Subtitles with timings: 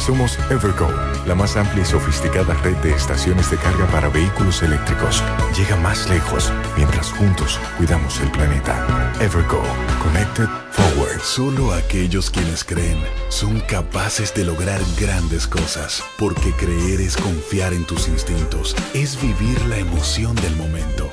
[0.00, 0.88] Somos Evergo,
[1.26, 5.22] la más amplia y sofisticada red de estaciones de carga para vehículos eléctricos.
[5.54, 9.12] Llega más lejos mientras juntos cuidamos el planeta.
[9.20, 9.62] Evergo,
[10.02, 11.20] Connected Forward.
[11.20, 17.84] Solo aquellos quienes creen son capaces de lograr grandes cosas, porque creer es confiar en
[17.84, 21.12] tus instintos, es vivir la emoción del momento,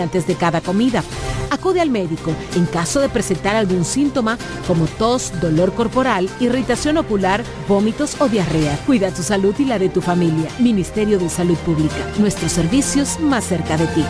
[0.00, 1.02] antes de cada comida.
[1.50, 7.42] Acude al médico en caso de presentar algún síntoma como tos, dolor corporal, irritación ocular,
[7.68, 8.78] vómitos o diarrea.
[8.86, 10.48] Cuida tu salud y la de tu familia.
[10.58, 11.96] Ministerio de Salud Pública.
[12.18, 14.04] Nuestros servicios más cerca de ti.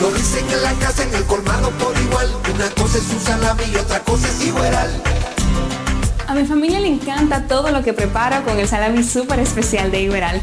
[0.00, 2.28] Lo dicen en la casa, en el colmado por igual.
[2.54, 5.02] Una cosa es un salami y otra cosa es igual.
[6.26, 10.02] A mi familia le encanta todo lo que preparo con el salami súper especial de
[10.02, 10.42] Iberal.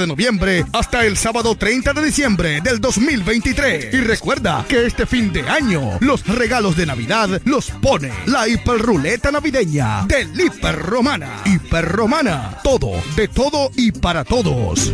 [0.00, 3.94] de noviembre hasta el sábado 30 de diciembre del 2023.
[3.94, 9.30] Y recuerda que este fin de año los regalos de Navidad los pone la hiperruleta
[9.30, 11.42] navideña del Hiper Romana.
[11.44, 14.92] Hiper Romana, todo, de todo y para todos.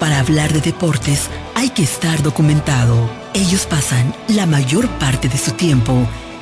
[0.00, 3.08] Para hablar de deportes hay que estar documentado.
[3.32, 6.06] Ellos pasan la mayor parte de su tiempo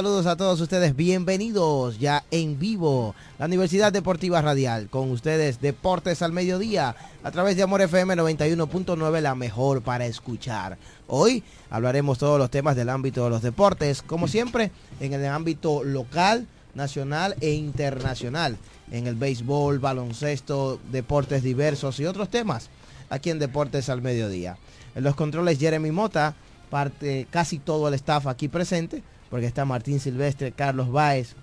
[0.00, 6.22] Saludos a todos ustedes, bienvenidos ya en vivo, la Universidad Deportiva Radial, con ustedes Deportes
[6.22, 10.78] al Mediodía, a través de Amor FM 91.9, la mejor para escuchar.
[11.06, 14.70] Hoy hablaremos todos los temas del ámbito de los deportes, como siempre,
[15.00, 18.56] en el ámbito local, nacional e internacional,
[18.90, 22.70] en el béisbol, baloncesto, deportes diversos y otros temas,
[23.10, 24.56] aquí en Deportes al Mediodía.
[24.94, 26.36] En los controles Jeremy Mota,
[26.70, 31.34] parte casi todo el staff aquí presente, porque está Martín Silvestre, Carlos Báez,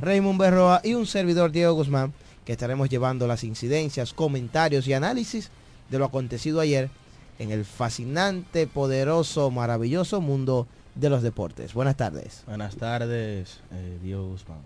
[0.00, 2.12] Raymond Berroa y un servidor Diego Guzmán,
[2.44, 5.50] que estaremos llevando las incidencias, comentarios y análisis
[5.90, 6.90] de lo acontecido ayer
[7.38, 11.74] en el fascinante, poderoso, maravilloso mundo de los deportes.
[11.74, 12.42] Buenas tardes.
[12.46, 14.58] Buenas tardes, eh, Diego Guzmán.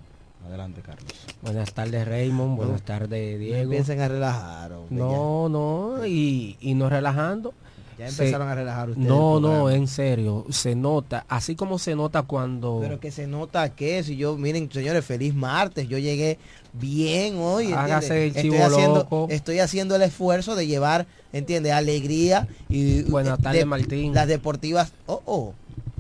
[0.47, 1.11] Adelante, Carlos.
[1.41, 2.57] Buenas tardes, Raymond.
[2.57, 3.63] Buenas tardes, Diego.
[3.63, 4.73] Empiecen a relajar.
[4.91, 7.55] No, no, y, y no relajando.
[7.99, 9.09] Ya empezaron a relajar ustedes.
[9.09, 12.79] No, no, en serio, se nota, así como se nota cuando...
[12.81, 16.39] Pero que se nota que si yo, miren, señores, feliz martes, yo llegué
[16.73, 17.73] bien hoy.
[17.73, 23.03] Hágase el estoy haciendo, Estoy haciendo el esfuerzo de llevar, entiende, alegría y...
[23.03, 24.15] Buenas tardes, Martín.
[24.15, 25.55] Las deportivas, oh, oh.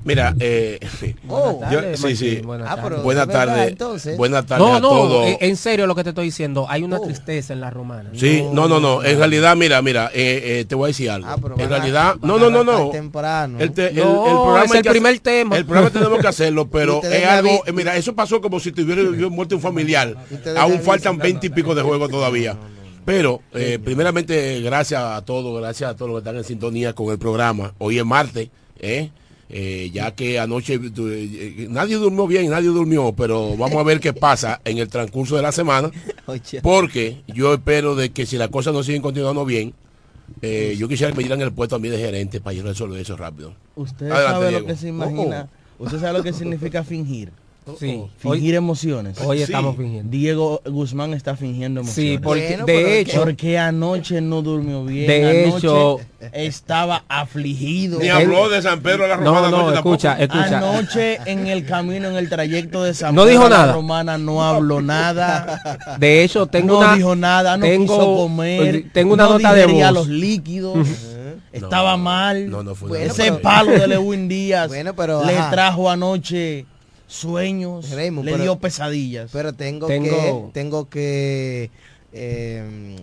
[0.05, 0.79] Mira, eh,
[1.29, 2.37] oh, yo, sí, sí.
[2.45, 3.03] Buenas tardes.
[3.03, 4.17] Buenas tardes.
[4.19, 5.27] Buenas tardes no, a no, todos.
[5.41, 8.11] En serio lo que te estoy diciendo, hay una tristeza en la romana.
[8.15, 9.03] Sí, no, no, no.
[9.03, 11.27] En realidad, mira, mira, eh, eh, te voy a decir algo.
[11.29, 12.91] Ah, en realidad, no, no, no, no.
[12.91, 13.59] Temprano.
[13.59, 15.57] El, te, el, No, el programa es el primer hacer- tema.
[15.57, 17.63] El programa tenemos que hacerlo, pero es algo.
[17.67, 20.15] eh, Mira, eso pasó como si tuviera muerto un familiar.
[20.59, 22.57] Aún faltan veinte y pico de juegos todavía.
[23.07, 27.11] Pero, eh, primeramente, gracias a todos, gracias a todos los que están en sintonía con
[27.11, 27.75] el programa.
[27.79, 28.49] Hoy es martes,
[28.79, 29.11] ¿eh?
[29.51, 34.01] Eh, ya que anoche tu- eh, nadie durmió bien, nadie durmió, pero vamos a ver
[34.01, 35.91] qué pasa en el transcurso de la semana,
[36.63, 39.75] porque yo espero de que si las cosas no siguen continuando bien,
[40.41, 42.99] eh, yo quisiera que me dieran el puesto a mí de gerente para yo resolver
[43.01, 43.55] eso rápido.
[43.77, 44.61] Usted Adelante, sabe Diego.
[44.61, 45.49] lo que se imagina.
[45.79, 47.31] Usted sabe lo que significa fingir.
[47.81, 49.19] Sí, Fingir hoy, emociones.
[49.23, 49.45] hoy Sí.
[49.45, 50.11] estamos fingiendo.
[50.11, 52.13] Diego Guzmán está fingiendo emociones.
[52.13, 55.07] Sí, porque Bueno, de hecho, Porque anoche no durmió bien.
[55.07, 56.01] De anoche hecho-
[56.33, 57.99] estaba afligido.
[58.01, 59.41] Ni habló de San Pedro de la Romana.
[59.41, 59.95] no, no, anoche tampoco.
[59.97, 60.59] escucha, escucha.
[60.59, 63.73] Anoche en el camino, en el trayecto de San No Pedro dijo a la nada.
[63.73, 65.97] Romana no habló nada.
[65.99, 68.85] De hecho, tengo no una, dijo nada, no tengo- quiso comer.
[68.93, 69.93] tengo una no nota de voz.
[69.95, 70.87] los líquidos.
[71.53, 72.51] Estaba No, mal.
[72.51, 73.15] no, no fue Bueno, nada.
[73.23, 75.51] Ese pero- palo de Lewin Díaz Bueno, pero, le ajá.
[75.53, 76.67] trajo anoche
[77.15, 79.31] sueños, Raymond, le pero- dio pesadillas.
[79.33, 81.71] Pero tengo, Tengo- que, tengo que
[82.13, 82.97] eh,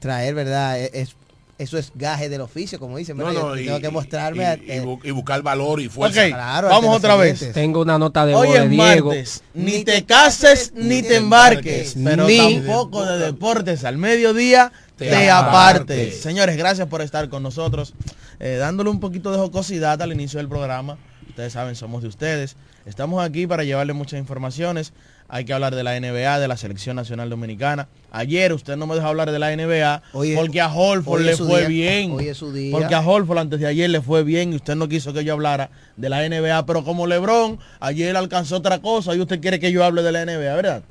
[0.00, 0.78] traer, ¿verdad?
[0.80, 1.16] E- Es,
[1.58, 3.40] eso es gaje del oficio, como dicen, No, ¿verdad?
[3.42, 4.42] no, Yo y, tengo que mostrarme.
[4.44, 6.22] y- a- y bu- y buscar valor y fuerza.
[6.22, 7.52] Ok, Claro, vamos otra vez.
[7.52, 9.08] tengo una nota de Hoy voz de es Diego.
[9.08, 9.42] martes.
[9.54, 11.96] Ni te cases ni te embarques.
[12.02, 15.80] Pero Ni- tampoco de deportes al mediodía Te te, apartes.
[15.88, 16.20] apartes.
[16.22, 17.92] Señores, gracias por estar con nosotros.
[18.40, 20.96] Eh, dándole un poquito de jocosidad al inicio del programa.
[21.38, 22.56] Ustedes saben, somos de ustedes.
[22.84, 24.92] Estamos aquí para llevarle muchas informaciones.
[25.28, 27.86] Hay que hablar de la NBA, de la Selección Nacional Dominicana.
[28.10, 31.36] Ayer usted no me dejó hablar de la NBA Hoy es- porque a Holford le
[31.36, 31.68] fue día.
[31.68, 32.10] bien.
[32.10, 32.72] Hoy es su día.
[32.76, 35.34] Porque a Holford antes de ayer le fue bien y usted no quiso que yo
[35.34, 36.66] hablara de la NBA.
[36.66, 40.22] Pero como Lebron ayer alcanzó otra cosa y usted quiere que yo hable de la
[40.22, 40.82] NBA, ¿verdad?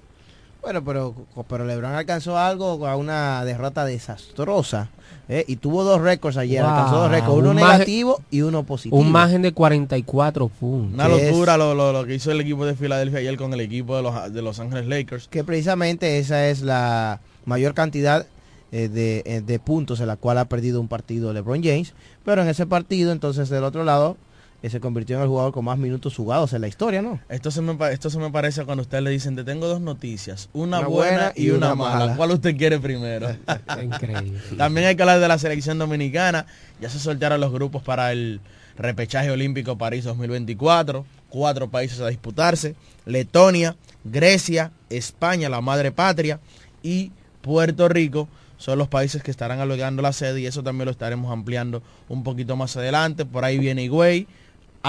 [0.62, 1.13] Bueno, pero,
[1.48, 4.89] pero LeBron alcanzó algo con una derrota desastrosa.
[5.29, 5.43] ¿Eh?
[5.48, 6.62] Y tuvo dos récords ayer.
[6.63, 8.98] Wow, alcanzó dos récords, uno un margen- negativo y uno positivo.
[8.98, 10.93] Un margen de 44 puntos.
[10.93, 13.96] Una locura lo, lo- lo que hizo el equipo de Filadelfia ayer con el equipo
[13.96, 15.27] de los, de los Ángeles Lakers.
[15.27, 18.25] que precisamente esa es la mayor cantidad
[18.72, 21.93] eh, de, eh, de puntos en la cual ha perdido un partido LeBron James.
[22.25, 24.17] Pero en ese partido, entonces del otro lado,
[24.64, 27.20] eh, se convirtió en el jugador con más minutos jugados en la historia, ¿no?
[27.30, 29.82] Esto se me, esto se me parece a cuando usted le dicen, te tengo dos
[29.82, 32.00] noticias, una, Una buena, buena y una, una mala.
[32.00, 32.16] mala.
[32.16, 33.30] ¿Cuál usted quiere primero?
[33.84, 34.40] Increíble.
[34.58, 36.46] También hay que hablar de la selección dominicana.
[36.82, 38.42] Ya se soltaron los grupos para el
[38.78, 41.06] repechaje olímpico París 2024.
[41.30, 42.76] Cuatro países a disputarse.
[43.06, 46.40] Letonia, Grecia, España, la madre patria
[46.82, 47.12] y
[47.42, 51.32] Puerto Rico son los países que estarán albergando la sede y eso también lo estaremos
[51.32, 53.26] ampliando un poquito más adelante.
[53.26, 54.28] Por ahí viene Higüey.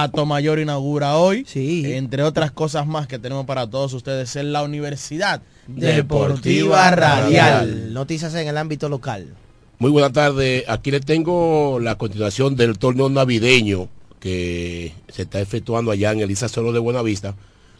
[0.02, 1.82] Atomayor inaugura hoy, Sí.
[1.92, 7.92] entre otras cosas más que tenemos para todos ustedes en la Universidad Deportiva Radial.
[7.92, 9.34] Noticias en el ámbito local.
[9.80, 10.64] Muy buenas tardes.
[10.68, 13.88] Aquí le tengo la continuación del torneo navideño
[14.20, 17.34] que se está efectuando allá en Elisa Solo de Buenavista.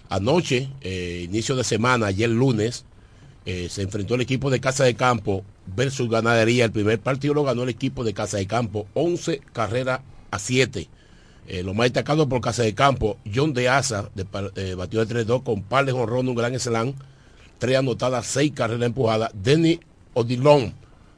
[0.08, 2.84] Anoche, eh, inicio de semana, ayer lunes,
[3.46, 5.44] eh, se enfrentó el equipo de Casa de Campo
[5.76, 6.64] versus Ganadería.
[6.64, 10.88] El primer partido lo ganó el equipo de Casa de Campo, 11 carreras a 7.
[11.50, 14.26] Eh, lo más destacado por Casa de Campo, John de Asa, de,
[14.56, 16.92] eh, batió de 3-2 con par de jonrón, un gran slam,
[17.58, 19.30] tres anotadas, seis carreras empujadas.
[19.32, 19.80] Denny
[20.12, 20.74] Odilon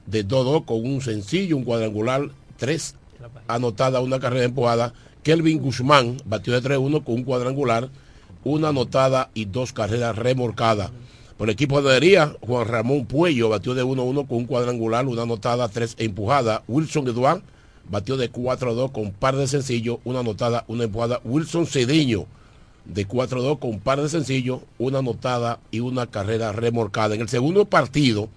[0.07, 2.95] de 2-2 con un sencillo, un cuadrangular, tres
[3.49, 4.95] anotadas, una carrera empujada.
[5.25, 7.91] Kelvin Guzmán batió de 3-1 con un cuadrangular,
[8.45, 10.93] una anotada y dos carreras remolcadas.
[11.39, 15.23] Por el equipo de ganadería, Juan Ramón Puello batió de 1-1 con un cuadrangular, una
[15.23, 16.61] anotada, tres empujadas.
[16.69, 17.43] Wilson Eduard
[17.91, 21.21] batió de 4-2 con par de sencillo, una anotada, una empujada.
[21.25, 22.27] Wilson Cediño
[22.85, 27.15] de 4-2 con par de sencillo, una anotada y una carrera remolcada.
[27.15, 28.29] En el segundo partido,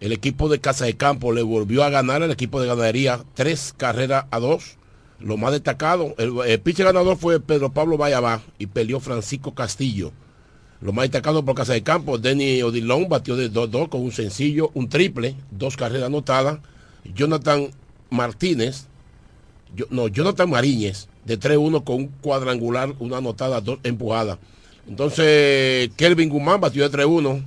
[0.00, 3.74] el equipo de Casa de Campo le volvió a ganar al equipo de ganadería tres
[3.76, 4.76] carreras a dos.
[5.20, 10.10] Lo más destacado, el, el ganador fue Pedro Pablo Vallabá y peleó Francisco Castillo.
[10.80, 14.72] Lo más destacado por Casa de Campo, Denny Odilon batió de 2-2 con un sencillo,
[14.74, 16.58] un triple, dos carreras anotadas.
[17.14, 17.70] Jonathan
[18.12, 18.86] Martínez,
[19.74, 23.78] yo, no, Jonathan Mariñez de 3-1 con un cuadrangular, una anotada, dos.
[24.88, 27.44] Entonces, Kelvin Guzmán batió de 3-1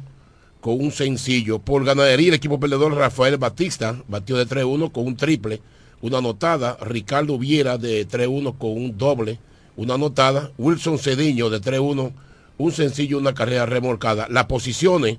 [0.62, 1.60] con un sencillo.
[1.60, 5.62] Por ganadería, el equipo perdedor Rafael Batista batió de 3-1 con un triple,
[6.02, 6.78] una anotada.
[6.82, 9.40] Ricardo Viera de 3-1 con un doble,
[9.76, 10.52] una anotada.
[10.58, 12.14] Wilson Cediño de 3-1,
[12.58, 14.28] un sencillo, una carrera remolcada.
[14.30, 15.18] Las posiciones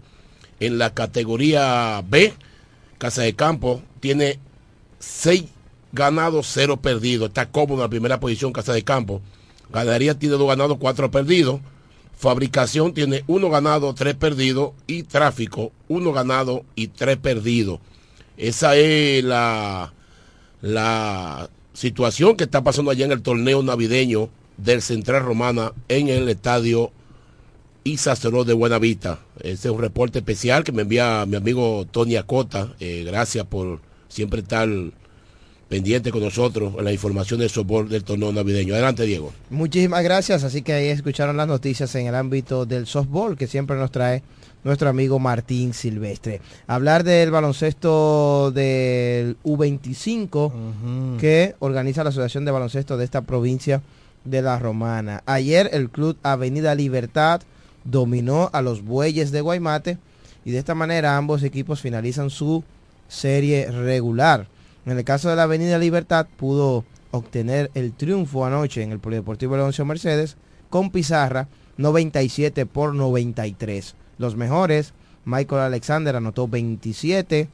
[0.58, 2.32] en la categoría B,
[2.98, 4.40] Casa de Campo, tiene
[4.98, 5.44] 6
[5.92, 7.28] ganados, 0 perdidos.
[7.28, 9.20] Está cómodo en la primera posición Casa de Campo.
[9.72, 11.60] Ganadería tiene 2 ganados, 4 perdidos.
[12.16, 17.78] Fabricación tiene uno ganado, tres perdidos y tráfico, uno ganado y tres perdidos.
[18.38, 19.92] Esa es la,
[20.62, 26.30] la situación que está pasando allá en el torneo navideño del Central Romana en el
[26.30, 26.90] estadio
[27.84, 29.18] Isa Ceró de Buenavista.
[29.40, 32.74] Ese es un reporte especial que me envía mi amigo Tony Acota.
[32.80, 34.68] Eh, gracias por siempre estar
[35.68, 38.74] pendiente con nosotros en la información del softball del torneo navideño.
[38.74, 39.32] Adelante, Diego.
[39.50, 40.44] Muchísimas gracias.
[40.44, 44.22] Así que ahí escucharon las noticias en el ámbito del softball que siempre nos trae
[44.64, 46.40] nuestro amigo Martín Silvestre.
[46.66, 53.82] Hablar del baloncesto del U25 que organiza la Asociación de Baloncesto de esta provincia
[54.24, 55.22] de la Romana.
[55.24, 57.42] Ayer el club Avenida Libertad
[57.84, 59.98] dominó a los Bueyes de Guaymate
[60.44, 62.64] y de esta manera ambos equipos finalizan su
[63.08, 64.48] serie regular.
[64.84, 69.56] En el caso de la Avenida Libertad pudo obtener el triunfo anoche en el Polideportivo
[69.56, 70.36] Leoncio Mercedes
[70.70, 73.94] con pizarra 97 por 93.
[74.18, 74.92] Los mejores,
[75.24, 77.48] Michael Alexander anotó 27,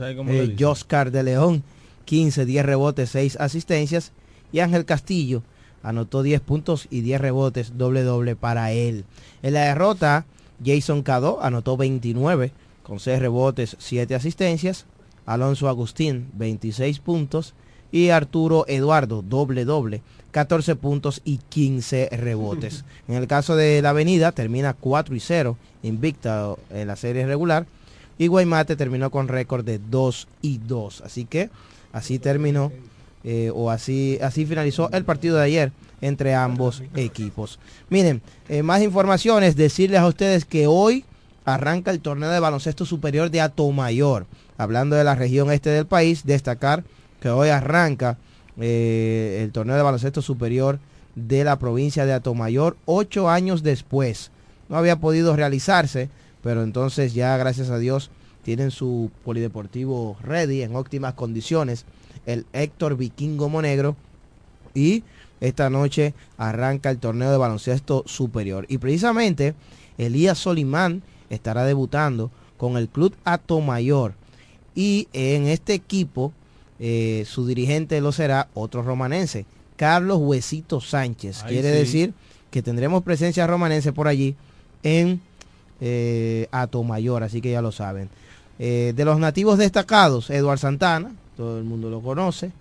[0.00, 1.62] eh, Joscar de León
[2.04, 4.12] 15, 10 rebotes, 6 asistencias
[4.52, 5.42] y Ángel Castillo
[5.82, 9.04] anotó 10 puntos y 10 rebotes, doble doble para él.
[9.42, 10.26] En la derrota,
[10.64, 12.52] Jason Cadó anotó 29
[12.86, 14.86] con 6 rebotes, 7 asistencias.
[15.26, 17.54] Alonso Agustín, 26 puntos.
[17.90, 22.84] Y Arturo Eduardo, doble doble, 14 puntos y 15 rebotes.
[23.08, 27.66] en el caso de la Avenida, termina 4 y 0, invicta en la serie regular.
[28.18, 31.00] Y Guaymate terminó con récord de 2 y 2.
[31.00, 31.50] Así que
[31.92, 32.70] así terminó,
[33.24, 37.58] eh, o así, así finalizó el partido de ayer entre ambos equipos.
[37.88, 41.04] Miren, eh, más informaciones, decirles a ustedes que hoy
[41.46, 44.26] arranca el torneo de baloncesto superior de Atomayor.
[44.58, 46.84] Hablando de la región este del país, destacar
[47.20, 48.18] que hoy arranca
[48.60, 50.80] eh, el torneo de baloncesto superior
[51.14, 54.32] de la provincia de Atomayor, ocho años después.
[54.68, 56.10] No había podido realizarse,
[56.42, 58.10] pero entonces ya gracias a Dios
[58.42, 61.84] tienen su polideportivo ready en óptimas condiciones.
[62.26, 63.96] El Héctor Vikingo Monegro.
[64.74, 65.04] Y
[65.40, 68.66] esta noche arranca el torneo de baloncesto superior.
[68.68, 69.54] Y precisamente
[69.96, 74.14] Elías Solimán estará debutando con el club Atomayor.
[74.74, 76.32] Y en este equipo
[76.78, 81.42] eh, su dirigente lo será otro romanense, Carlos Huesito Sánchez.
[81.46, 81.78] Quiere sí.
[81.78, 82.14] decir
[82.50, 84.34] que tendremos presencia romanense por allí
[84.82, 85.20] en
[85.80, 88.08] eh, Atomayor, así que ya lo saben.
[88.58, 92.52] Eh, de los nativos destacados, Eduard Santana, todo el mundo lo conoce,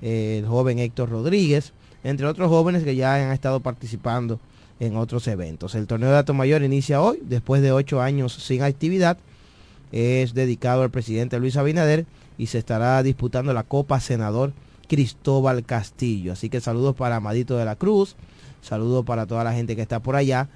[0.00, 4.40] el joven Héctor Rodríguez, entre otros jóvenes que ya han estado participando
[4.82, 5.76] en otros eventos.
[5.76, 9.16] El torneo de Atomayor inicia hoy, después de ocho años sin actividad.
[9.92, 12.04] Es dedicado al presidente Luis Abinader
[12.36, 14.52] y se estará disputando la Copa Senador
[14.88, 16.32] Cristóbal Castillo.
[16.32, 18.16] Así que saludos para Amadito de la Cruz,
[18.60, 20.48] saludos para toda la gente que está por allá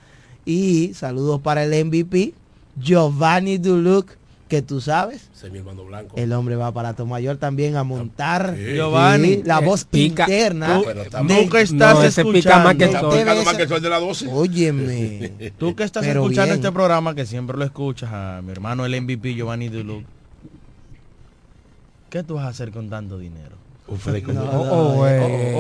[0.45, 2.35] y saludos para el MVP
[2.81, 4.11] Giovanni Duluc,
[4.49, 6.15] que tú sabes, Ese es mi hermano blanco.
[6.17, 8.75] el hombre va para Tomayor también a montar Sí.
[8.75, 10.23] Giovanni, sí, la eh, voz pica.
[10.25, 10.79] interna.
[10.79, 13.69] Tú- Pero está de- Tú que estás No, ese pica escuchando, más que más el
[13.69, 14.29] sol de la 12.
[14.29, 15.33] Óyeme.
[15.59, 16.65] tú que estás Pero escuchando bien.
[16.65, 20.05] este programa, que siempre lo escuchas, a mi hermano el MVP Giovanni Duluc.
[22.11, 23.57] ¿Qué tú vas a hacer con tanto dinero?
[23.89, 23.95] No,
[24.43, 25.05] Oh,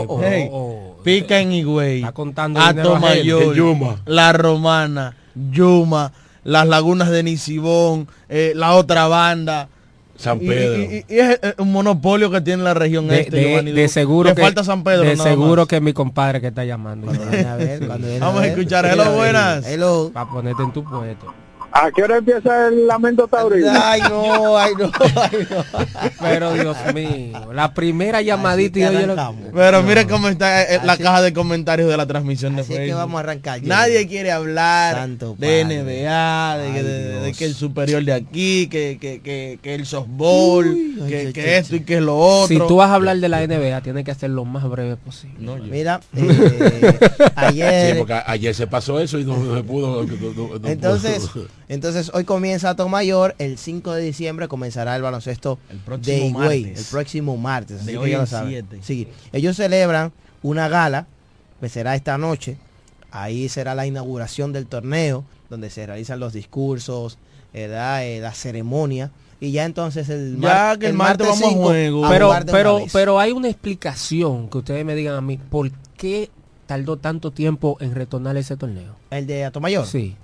[0.08, 0.20] oh.
[0.22, 0.96] Hey, oh.
[1.04, 2.60] Pica en Higüey, Está contando.
[2.60, 4.00] Atomayor, En Yuma.
[4.04, 6.12] La Romana, Yuma,
[6.46, 9.68] las lagunas de Nisibón, eh, la otra banda.
[10.16, 10.78] San Y- Pedro.
[10.80, 13.62] Y, y- y es eh, un monopolio que tiene la región De, este.
[13.62, 15.02] de- seguro que falta San Pedro.
[15.02, 15.68] de seguro más.
[15.68, 17.06] que es mi compadre que está llamando.
[18.20, 18.86] Vamos a escuchar.
[18.86, 19.66] Hello, buenas.
[19.66, 20.10] Hello.
[20.14, 21.34] Para ponerte en tu puesto.
[21.82, 23.70] ¿A qué hora empieza el lamento taurino?
[23.70, 25.64] Ay, no, ay, no, ay, no.
[26.20, 30.96] Pero Dios mío, la primera llamadita y oye lo- Pero mire cómo está eh, la
[30.96, 32.98] caja de comentarios de la transmisión de Así es que Facebook.
[33.00, 33.60] vamos a arrancar.
[33.60, 33.68] ya.
[33.68, 35.82] Nadie quiere hablar Santo de Padre.
[35.82, 37.36] NBA, de, que- Ay, de- de Dios.
[37.36, 41.40] que el superior de aquí, que, que, que, que el softball, Uy, que, ay, que
[41.42, 42.48] ay, esto y que lo otro.
[42.48, 45.36] Si tú vas a hablar de la NBA, tienes que hacer lo más breve posible.
[45.40, 46.98] No, yo- Mira, eh,
[47.36, 47.92] ayer.
[47.92, 50.04] Sí, porque ayer se pasó eso y no se pudo.
[50.04, 50.68] no- no- no-
[51.68, 56.62] Entonces, hoy comienza Tomayor, el 5 de diciembre comenzará el baloncesto El próximo de Higüey,
[56.64, 56.78] martes.
[56.78, 57.76] el próximo martes.
[57.78, 58.50] así De que hoy ya lo en saben.
[58.50, 58.78] siete.
[58.82, 61.06] Sí, ellos celebran una gala,
[61.60, 62.56] que será esta noche.
[63.10, 67.18] Ahí será la inauguración del torneo, donde se realizan los discursos,
[67.52, 68.04] ¿verdad?
[68.04, 69.10] Eh, la ceremonia.
[69.40, 72.08] Y ya entonces el, Ya que el martes vamos a 5 juego.
[72.08, 76.30] Pero, pero, pero hay una explicación que ustedes me digan a mí, ¿por qué
[76.66, 78.94] tardó tanto tiempo en retornar ese torneo?
[79.10, 79.86] el de Atomayor.
[79.86, 80.14] Sí.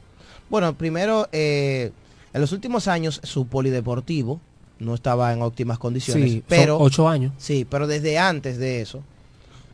[0.53, 1.93] Bueno, primero, eh,
[2.35, 4.39] en los últimos años su polideportivo
[4.81, 7.33] no estaba en óptimas condiciones, Sí, son pero ocho años.
[7.39, 9.03] Sí, pero desde antes de eso,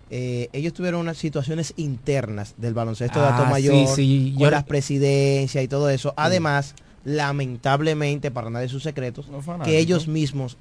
[0.09, 4.51] eh, ellos tuvieron unas situaciones internas del baloncesto de Ah, Atomayor, sí, sí, con yo-
[4.53, 6.15] las presidencias y todo eso.
[6.17, 9.27] Además, lamentablemente, para nadie sus secretos,
[9.65, 10.59] que ellos mismos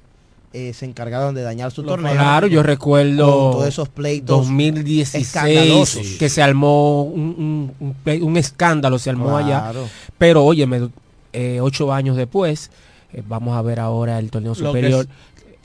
[0.52, 2.12] eh, se encargaron de dañar su torneo.
[2.12, 6.06] Claro, yo recuerdo todos esos pleitos 2016 escandalosos.
[6.18, 9.72] que se armó un, un- un un escándalo, se armó allá.
[10.16, 10.88] Pero óyeme,
[11.32, 12.70] eh, ocho años después,
[13.12, 15.06] eh, vamos a ver ahora el torneo Lo superior.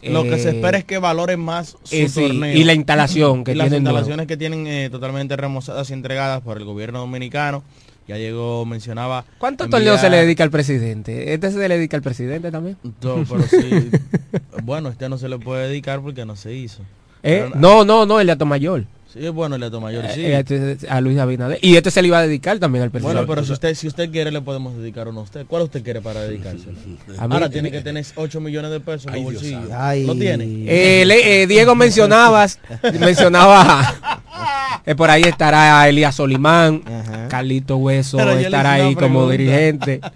[0.02, 2.54] Lo que se Eh, espera es que valoren más su eh, sí, torneo.
[2.58, 4.00] y la instalación que Y las tienen nuevo.
[4.00, 7.64] instalaciones que tienen eh, totalmente remozadas y entregadas por el gobierno dominicano.
[8.08, 9.24] Ya llegó, mencionaba...
[9.38, 11.34] ¿Cuántos torneos se le dedica al presidente?
[11.34, 12.78] ¿Este se le dedica al presidente también?
[13.02, 13.90] No, pero sí.
[14.64, 16.82] bueno, este no se le puede dedicar porque no se hizo.
[17.24, 17.46] ¿Eh?
[17.48, 18.84] Pero- No, no, no, el de Atomayor.
[19.14, 20.22] Sí, bueno, el de Tomayor, sí.
[20.26, 21.60] Eh, este- a Luis Abinader.
[21.62, 23.16] Y este se le iba a dedicar también al presidente.
[23.20, 25.46] Bueno, pero si usted si usted quiere le podemos dedicar uno a usted.
[25.46, 26.72] ¿Cuál usted quiere para dedicárselo?
[27.20, 29.76] A mí- Ahora tiene que tener 8 millones de pesos en santo.
[29.78, 30.06] Ay.
[30.08, 30.46] ¿Lo tiene?
[30.68, 32.60] Eh, le- eh, Diego mencionabas,
[33.00, 37.28] mencionaba, eh, por ahí estará Elías Solimán, Ajá.
[37.28, 40.02] Carlito Hueso estará ahí como dirigente.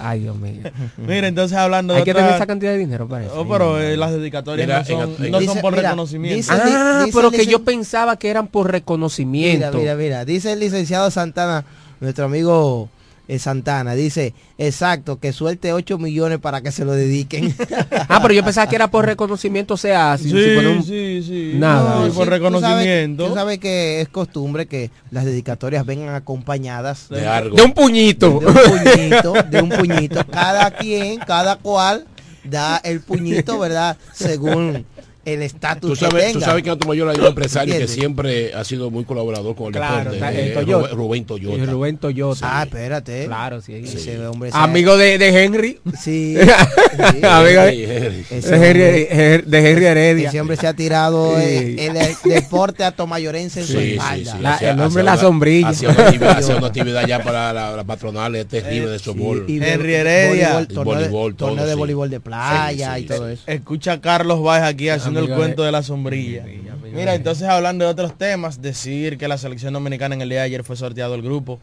[0.00, 0.62] Ay, Dios mío.
[0.96, 3.40] Mira, entonces hablando de Hay que otra- tener esa cantidad de dinero para eso.
[3.40, 5.90] Oh, pero eh, las dedicatorias Mira, no son, en- en- no Dice- son por mira,
[5.90, 6.36] reconocimiento.
[6.36, 9.66] dice- Ah, Dice- pero dice- que yo pensaba que eran por reconocimiento.
[9.78, 10.24] Mira, mira, mira.
[10.24, 11.64] Dice el licenciado Santana,
[12.00, 12.88] nuestro amigo
[13.32, 17.54] eh, Santana, dice, exacto, que suelte 8 millones para que se lo dediquen.
[18.08, 20.82] Ah, pero yo pensaba que era por reconocimiento, o sea, si, sí, si pone un-
[20.82, 21.52] sí, sí.
[21.54, 21.96] Nada.
[22.00, 23.28] No, Sí, por reconocimiento.
[23.28, 27.54] Tú sabes que es costumbre que las dedicatorias vengan acompañadas De algo.
[27.56, 28.40] de un puñito.
[28.40, 30.26] de un puñito, de un puñito.
[30.26, 32.06] Cada quien, cada cual
[32.42, 33.96] da el puñito, ¿verdad?
[34.12, 34.84] Según
[35.24, 36.38] el estatus Tú que sabes, tenga.
[36.38, 37.94] tú sabes que en Atomayor hay un empresario que ¿Entiendes?
[37.94, 40.16] siempre ha sido muy colaborador con el Claro, deporte.
[40.16, 40.94] está- eh, el Toyota.
[40.94, 41.64] Rubén, Toyota.
[41.70, 42.60] Rubén Toyota.
[42.60, 43.24] Ah, espérate.
[43.26, 43.74] Claro, sí.
[43.74, 45.78] Ese hombre Amigo de, de Henry.
[46.00, 46.36] Sí.
[47.14, 47.24] sí.
[47.26, 50.28] Amigo de, Henry, de Henry Heredia.
[50.28, 51.44] Ese hombre se ha tirado Sí.
[51.44, 54.32] eh, el, el deporte atomayorense en su Sí, sí, espalda.
[54.32, 54.38] sí.
[54.42, 55.68] La- Hacía- el hombre la sombrilla.
[55.68, 59.44] Hacía una actividad, hacía una actividad ya para la, la patronal este terrible de softball.
[59.48, 60.48] Y Henry Heredia.
[60.54, 61.78] voleibol, Y torneo, de, todo, torneo de sí.
[61.78, 63.34] voleibol de playa Sí, y sí, todo sí.
[63.34, 63.42] eso.
[63.46, 66.44] Escucha a Carlos Baez aquí haciendo el cuento de- la sombrilla.
[66.92, 70.44] Mira, entonces hablando de otros temas, decir que la selección dominicana en el día de
[70.46, 71.60] ayer fue sorteado el grupo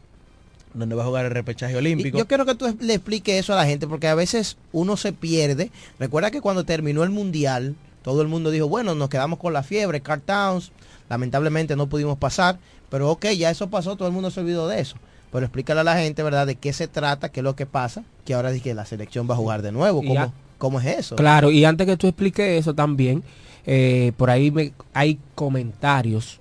[0.73, 2.17] donde va a jugar el repechaje Y olímpico.
[2.17, 5.11] yo quiero que tú le expliques eso a la gente porque a veces uno se
[5.11, 5.71] pierde.
[5.99, 9.63] Recuerda que cuando terminó el mundial, todo el mundo dijo, bueno, nos quedamos con la
[9.63, 10.71] fiebre, Car Towns,
[11.09, 14.79] lamentablemente no pudimos pasar, pero ok, ya eso pasó, todo el mundo se olvidó de
[14.79, 14.97] eso.
[15.31, 18.03] Pero explícale a la gente, ¿verdad?, de qué se trata, qué es lo que pasa,
[18.25, 20.01] que ahora dice que la selección va a jugar de nuevo.
[20.03, 21.15] Y ¿Cómo, cómo es eso?
[21.15, 23.23] Claro, y antes que tú expliques eso también,
[23.65, 26.39] eh, por ahí hay comentarios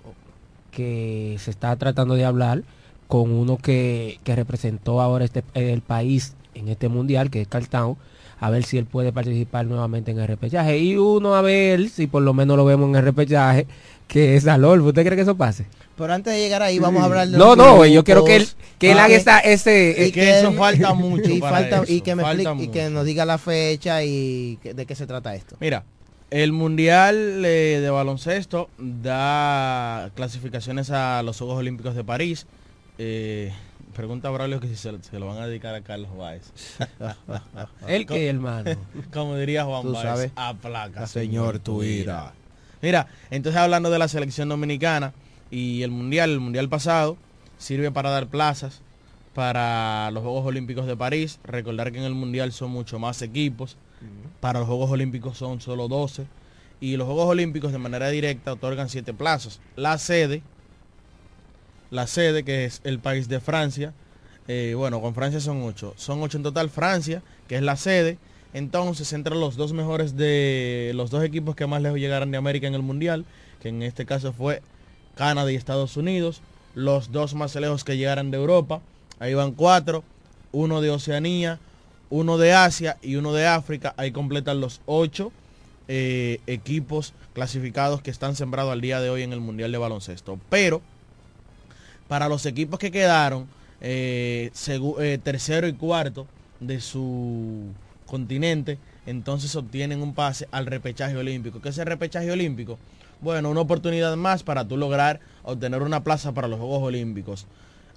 [0.70, 2.62] que se está tratando de hablar
[3.08, 7.96] con uno que, que representó ahora este el país en este mundial, que es Cartown,
[8.38, 10.78] a ver si él puede participar nuevamente en el repechaje.
[10.78, 13.66] Y uno a ver si por lo menos lo vemos en el repechaje,
[14.08, 14.88] que es Alolfo.
[14.88, 15.66] ¿Usted cree que eso pase?
[15.96, 18.36] Pero antes de llegar ahí, vamos a hablar de No, los no, yo quiero que
[18.36, 18.46] él,
[18.78, 19.90] que él Ah, haga esa, ese...
[20.02, 22.68] Es eh, que eso falta mucho y, para falta- y que me falta explique- y
[22.68, 25.56] que nos diga la fecha y que- de qué se trata esto.
[25.58, 25.84] Mira,
[26.30, 32.46] el Mundial eh, de Baloncesto da clasificaciones a los Juegos Olímpicos de París.
[32.98, 33.52] Eh,
[33.96, 36.52] pregunta a Braulio que si se, se lo van a dedicar a Carlos Báez.
[37.88, 38.72] ¿El qué, hermano?
[39.12, 40.32] Como diría Juan Tú Báez, sabes.
[40.36, 42.34] a placa, Señor, tu ira.
[42.82, 45.14] Mira, entonces hablando de la selección dominicana
[45.50, 47.16] y el Mundial, el Mundial pasado,
[47.58, 48.82] sirve para dar plazas
[49.34, 51.40] para los Juegos Olímpicos de París.
[51.44, 53.76] Recordar que en el Mundial son mucho más equipos.
[54.40, 56.26] Para los Juegos Olímpicos son solo 12.
[56.80, 59.60] Y los Juegos Olímpicos de manera directa otorgan 7 plazas.
[59.74, 60.42] La sede,
[61.90, 63.92] la sede que es el país de Francia,
[64.48, 65.94] eh, bueno, con Francia son 8.
[65.96, 66.70] Son 8 en total.
[66.70, 68.18] Francia, que es la sede.
[68.52, 72.66] Entonces, entre los dos mejores de los dos equipos que más lejos llegaron de América
[72.66, 73.24] en el Mundial,
[73.60, 74.62] que en este caso fue
[75.16, 76.40] Canadá y Estados Unidos.
[76.74, 78.80] Los dos más lejos que llegaran de Europa,
[79.18, 80.04] ahí van cuatro.
[80.52, 81.58] Uno de Oceanía,
[82.08, 83.94] uno de Asia y uno de África.
[83.96, 85.32] Ahí completan los ocho
[85.88, 90.38] eh, equipos clasificados que están sembrados al día de hoy en el Mundial de Baloncesto.
[90.48, 90.80] Pero,
[92.08, 93.46] para los equipos que quedaron,
[93.80, 96.26] eh, eh, tercero y cuarto
[96.60, 97.64] de su
[98.06, 101.60] continente, entonces obtienen un pase al repechaje olímpico.
[101.60, 102.78] ¿Qué es el repechaje olímpico?
[103.20, 107.46] Bueno, una oportunidad más para tú lograr obtener una plaza para los Juegos Olímpicos.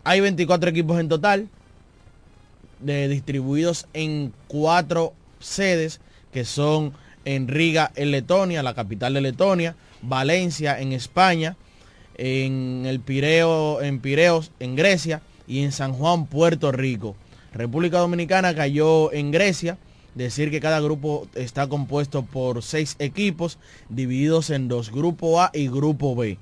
[0.04, 1.50] Hay 24 equipos en total,
[2.80, 6.00] distribuidos en cuatro sedes,
[6.32, 6.94] que son
[7.26, 11.58] en Riga, en Letonia, la capital de Letonia, Valencia, en España,
[12.20, 17.16] en el Pireo, en Pireos, en Grecia, y en San Juan, Puerto Rico.
[17.54, 19.78] República Dominicana cayó en Grecia,
[20.14, 23.58] decir que cada grupo está compuesto por seis equipos
[23.90, 26.38] divididos en dos, grupo A y grupo B.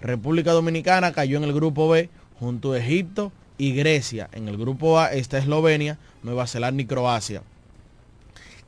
[0.00, 4.28] República Dominicana cayó en el grupo B junto a Egipto y Grecia.
[4.32, 7.42] En el grupo A está Eslovenia, Nueva Zelanda y Croacia.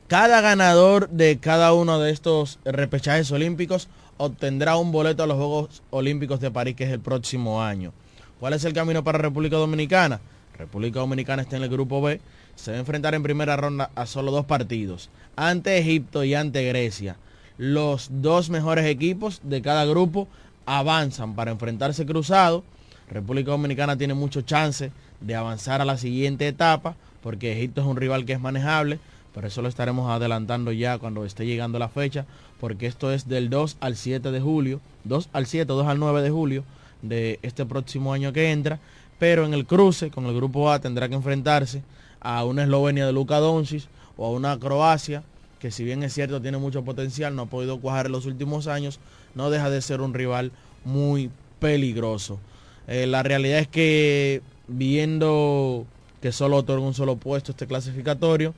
[0.07, 3.87] Cada ganador de cada uno de estos repechajes olímpicos
[4.21, 7.91] obtendrá un boleto a los Juegos Olímpicos de París, que es el próximo año.
[8.39, 10.21] ¿Cuál es el camino para República Dominicana?
[10.59, 12.21] República Dominicana está en el grupo B.
[12.55, 15.09] Se va a enfrentar en primera ronda a solo dos partidos.
[15.35, 17.17] Ante Egipto y ante Grecia.
[17.57, 20.27] Los dos mejores equipos de cada grupo
[20.67, 22.63] avanzan para enfrentarse cruzado.
[23.09, 27.97] República Dominicana tiene mucho chance de avanzar a la siguiente etapa porque Egipto es un
[27.97, 28.99] rival que es manejable.
[29.33, 32.25] Por eso lo estaremos adelantando ya cuando esté llegando la fecha,
[32.61, 36.21] porque esto es del 2 al 7 de julio, 2 al 7, 2 al 9
[36.21, 36.63] de julio
[37.01, 38.79] de este próximo año que entra,
[39.17, 41.81] pero en el cruce con el grupo A tendrá que enfrentarse
[42.19, 45.23] a una Eslovenia de Luka Doncic o a una Croacia
[45.59, 48.67] que si bien es cierto tiene mucho potencial, no ha podido cuajar en los últimos
[48.67, 48.99] años,
[49.33, 50.51] no deja de ser un rival
[50.85, 52.39] muy peligroso.
[52.87, 55.85] Eh, la realidad es que viendo
[56.21, 58.53] que solo otorga un solo puesto este clasificatorio,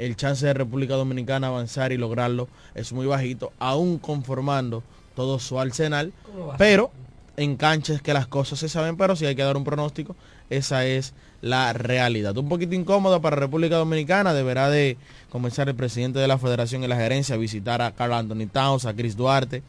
[0.00, 4.82] el chance de República Dominicana avanzar y lograrlo es muy bajito, aún conformando
[5.14, 6.90] todo su arsenal, ¿Cómo va a pero
[7.36, 10.16] en canchas que las cosas se saben, pero si hay que dar un pronóstico,
[10.48, 12.36] esa es la realidad.
[12.36, 14.96] Un poquito incómodo para República Dominicana, deberá de
[15.30, 18.86] comenzar el presidente de la federación y la gerencia a visitar a Carl Anthony Towns,
[18.86, 19.62] a Chris Duarte,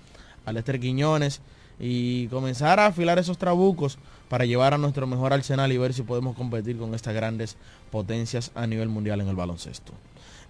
[0.46, 1.42] a Lester Quiñones
[1.80, 3.98] y comenzar a afilar esos trabucos
[4.30, 7.58] para llevar a nuestro mejor arsenal y ver si podemos competir con estas grandes
[7.92, 9.94] potencias a nivel mundial en el baloncesto.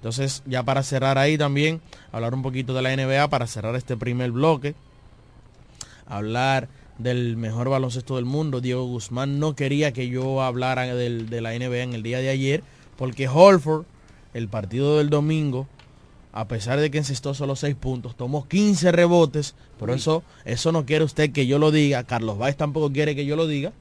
[0.01, 1.79] Entonces, ya para cerrar ahí también,
[2.11, 4.73] hablar un poquito de la NBA para cerrar este primer bloque.
[6.07, 8.61] Hablar del mejor baloncesto del mundo.
[8.61, 12.29] Diego Guzmán no quería que yo hablara del- de la NBA en el día de
[12.29, 12.63] ayer,
[12.97, 13.85] porque Holford,
[14.33, 15.67] el partido del domingo,
[16.33, 19.99] a pesar de que encestó solo 6 puntos, tomó 15 rebotes, pero Uy.
[19.99, 23.35] eso, eso no quiere usted que yo lo diga, Carlos Valls tampoco quiere que yo
[23.35, 23.71] lo diga,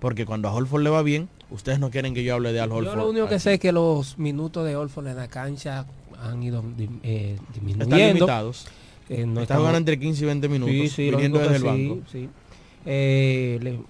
[0.00, 2.70] porque cuando a Holford le va bien, ustedes no quieren que yo hable de Al
[2.72, 2.94] Holford.
[2.96, 5.86] Yo lo único que sé es que los minutos de Olford en la cancha
[6.22, 6.62] han ido
[7.02, 7.84] eh, disminuyendo.
[7.96, 8.66] Están limitados.
[9.08, 11.98] Eh, no Está jugando entre 15 y 20 minutos, Sí, sí, viniendo desde el banco.
[12.10, 12.28] sí.
[12.86, 13.80] Eh, le-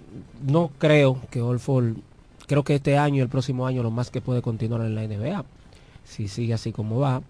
[0.50, 1.96] no creo que Olford,
[2.46, 5.02] creo que este año y el próximo año lo más que puede continuar en la
[5.04, 5.44] NBA.
[6.04, 7.22] Si sigue así como va.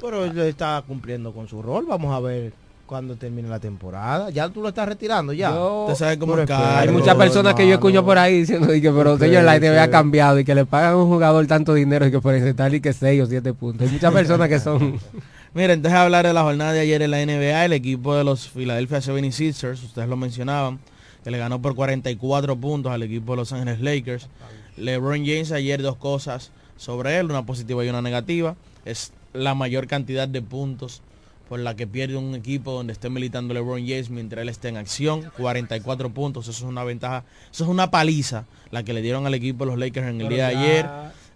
[0.00, 1.86] Pero él está cumpliendo con su rol.
[1.88, 2.52] Vamos a ver
[2.88, 4.30] cuando termine la temporada.
[4.30, 5.50] Ya tú lo estás retirando ya.
[5.50, 8.80] Yo- Usted sabe cómo es Hay muchas personas que yo escucho por ahí diciendo y
[8.80, 9.90] que, pero Ok, señor, la NBA ha ok.
[9.92, 12.80] cambiado y que le pagan a un jugador tanto dinero y que por encestar y
[12.80, 13.86] que 6 o 7 puntos.
[13.86, 14.98] Hay muchas personas que son...
[15.54, 18.48] Mira, entonces hablar de la jornada de ayer en la NBA, el equipo de los
[18.48, 20.78] Philadelphia 76ers, ustedes lo mencionaban,
[21.22, 24.28] que le ganó por 44 puntos al equipo de Los Ángeles Lakers.
[24.76, 28.54] LeBron James ayer dos cosas sobre él, una positiva y una negativa.
[28.84, 31.02] Es la mayor cantidad de puntos
[31.48, 34.76] por la que pierde un equipo donde esté militando LeBron James mientras él esté en
[34.76, 35.30] acción.
[35.38, 39.34] 44 puntos, eso es una ventaja, eso es una paliza la que le dieron al
[39.34, 40.86] equipo los Lakers en el Pero día de ayer.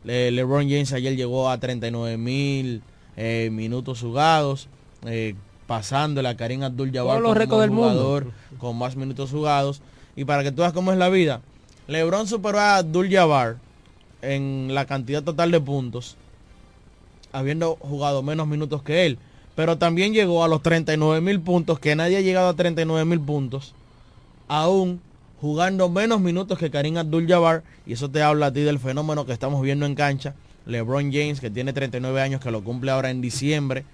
[0.05, 2.83] Le- LeBron James ayer llegó a 39 mil
[3.17, 4.69] eh, minutos jugados,
[5.07, 5.35] eh,
[5.67, 7.89] pasándole a Karim Abdul-Jabbar como récords del mundo.
[7.93, 9.81] jugador con más minutos jugados.
[10.17, 11.41] Y para que tú veas cómo es la vida,
[11.87, 13.57] LeBron superó a Abdul-Jabbar
[14.21, 16.17] en la cantidad total de puntos,
[17.33, 19.19] habiendo jugado menos minutos que él.
[19.55, 23.21] Pero también llegó a los 39 mil puntos, que nadie ha llegado a 39 mil
[23.21, 23.75] puntos,
[24.49, 25.01] aún
[25.41, 29.33] jugando menos minutos que Karim Abdul-Jabbar y eso te habla a ti del fenómeno que
[29.33, 30.35] estamos viendo en cancha.
[30.67, 33.85] LeBron James, que tiene 39 años, que lo cumple ahora en diciembre,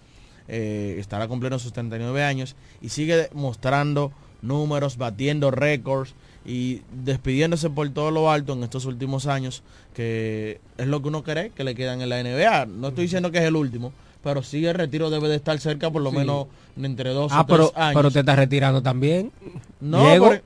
[0.46, 7.88] eh, estará cumpliendo sus 39 años y sigue mostrando números, batiendo récords y despidiéndose por
[7.90, 9.62] todo lo alto en estos últimos años,
[9.94, 12.66] que es lo que uno cree que le quedan en la NBA.
[12.66, 13.92] No estoy diciendo que es el último,
[14.28, 16.16] pero sí el retiro debe de estar cerca por lo Sí.
[16.16, 17.94] menos entre dos Ah, o tres pero, años.
[17.94, 19.32] pero te estás retirando también.
[19.80, 20.42] No, porque,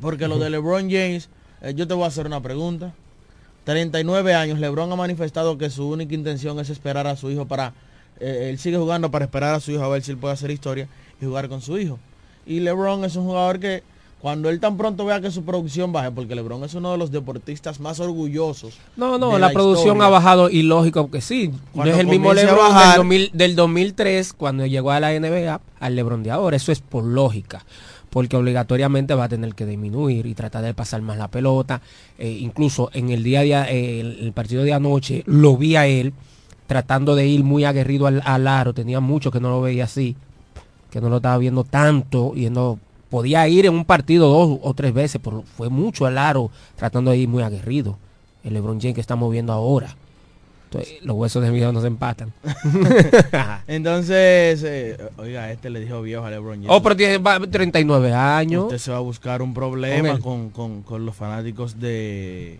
[0.00, 1.28] porque lo de LeBron James,
[1.62, 2.92] eh, yo te voy a hacer una pregunta.
[3.64, 7.72] 39 años, LeBron ha manifestado que su única intención es esperar a su hijo para...
[8.20, 10.50] eh, él sigue jugando para esperar a su hijo a ver si él puede hacer
[10.50, 10.88] historia
[11.20, 11.98] y jugar con su hijo.
[12.46, 13.82] Y LeBron es un jugador que
[14.20, 17.10] cuando él tan pronto vea que su producción baje, porque LeBron es uno de los
[17.10, 18.78] deportistas más orgullosos.
[18.96, 20.06] No, no, la, producción historia.
[20.06, 21.52] ha bajado y lógico que sí.
[21.74, 25.60] No es el mismo LeBron bajar- del, 2000 del 2003 cuando llegó a la NBA
[25.78, 26.56] al LeBron de ahora.
[26.56, 27.64] Eso es por lógica.
[28.08, 31.82] Porque obligatoriamente va a tener que disminuir y tratar de pasar más la pelota.
[32.18, 36.14] Eh, incluso en el día de, eh, el, partido de anoche lo vi a él
[36.66, 38.72] tratando de ir muy aguerrido al, al aro.
[38.72, 40.16] Tenía mucho que no lo veía así.
[40.90, 42.32] Que no lo estaba viendo tanto.
[42.34, 42.78] Y no
[43.10, 45.20] podía ir en un partido dos o tres veces.
[45.22, 47.98] Pero fue mucho al aro tratando de ir muy aguerrido
[48.44, 49.94] el LeBron James que estamos viendo ahora.
[50.70, 52.32] Entonces, los huesos de mi dedo no se empatan.
[53.68, 56.68] Entonces, eh, oiga, este le dijo viejo a LeBron James.
[56.70, 58.64] oh, pero tiene va- 39 años.
[58.64, 62.58] Usted se va a buscar un problema Con con, con- con los fanáticos de,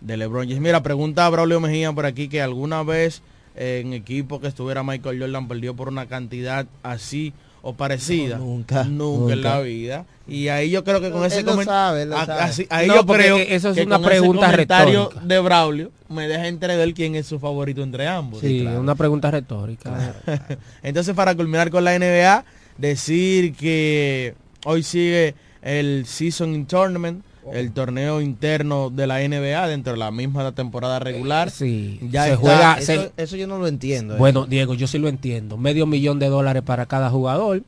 [0.00, 0.60] de LeBron James.
[0.60, 3.22] Mira, pregunta a Braulio Mejía por aquí que alguna vez
[3.56, 7.32] en equipo que estuviera Michael Jordan perdió por una cantidad así
[7.62, 8.38] o parecida.
[8.38, 8.84] No, nunca.
[8.84, 10.04] Nunca en la vida.
[10.26, 12.40] Y ahí yo creo que con Él ese lo comen- sabe, él lo a- sabe.
[12.42, 15.26] así- ahí No, yo creo eso es que una con ese pregunta comentario retórica.
[15.26, 18.40] de Braulio me deja entrever quién es su favorito entre ambos.
[18.40, 20.14] Sí, una pregunta retórica.
[20.82, 22.44] Entonces, para culminar con la NBA,
[22.76, 29.98] decir que hoy sigue el Season Tournament, el torneo interno de la NBA dentro de
[29.98, 31.50] la misma temporada regular.
[31.50, 34.14] Sí, ya se está- juega- Eso, se- eso yo no lo entiendo.
[34.14, 34.18] eh.
[34.18, 35.56] Bueno, Diego, yo sí lo entiendo.
[35.56, 37.62] Medio millón de dólares para cada jugador.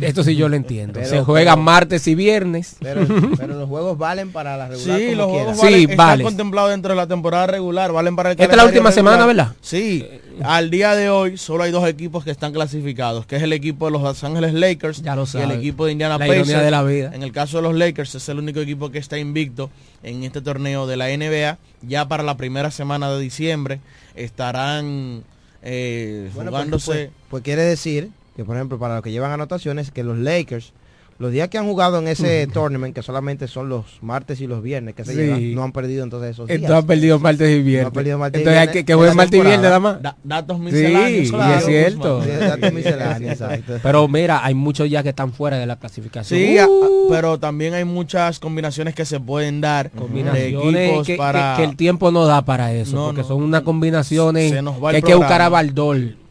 [0.00, 0.94] Esto sí yo lo entiendo.
[0.94, 2.76] Pero- se juega pero- martes y viernes.
[2.80, 5.96] Pero, pero los juegos valen para la regular Sí, como los juegos Sí, valen, están
[5.96, 6.24] vale.
[6.24, 9.26] contemplados dentro de la temporada regular, valen para el Esta es la última semana.
[9.26, 9.52] ¿verdad?
[9.60, 10.06] Sí,
[10.42, 13.86] al día de hoy solo hay dos equipos que están clasificados, que es el equipo
[13.86, 16.48] de los Los Ángeles Lakers Ya lo y el equipo de Indiana La Pacers.
[16.48, 17.10] de la vida.
[17.14, 19.70] En el caso de los Lakers es el único equipo que está invicto
[20.02, 21.58] en este torneo de la NBA.
[21.82, 23.80] Ya para la primera semana de diciembre
[24.14, 25.22] estarán
[25.62, 26.86] eh, Bueno, pues, jugándose...
[26.92, 30.72] pues, pues quiere decir que, por ejemplo, para los que llevan anotaciones, que los Lakers,
[31.18, 34.62] los días que han jugado en ese tournament, que solamente son los martes y los
[34.62, 35.18] viernes que se Sí.
[35.18, 36.56] llevan, no han perdido entonces esos días.
[36.56, 37.82] Entonces han perdido martes y viernes.
[37.84, 40.02] No han perdido martes y Entonces viernes que, que jueguen martes y viernes nada más.
[40.02, 41.26] Da- datos Sí, misceláneos.
[41.26, 42.22] y claro, es cierto.
[42.22, 43.72] Sí, datos misceláneos, exacto.
[43.82, 46.38] Pero mira, hay muchos ya que están fuera de la clasificación.
[46.38, 51.16] Sí, Uh, pero también hay muchas combinaciones que se pueden dar de combinaciones equipos que,
[51.16, 51.54] para...
[51.56, 53.28] que el tiempo no da para eso, No, porque no.
[53.28, 55.56] son unas combinaciones Se nos va que hay que buscar a programa.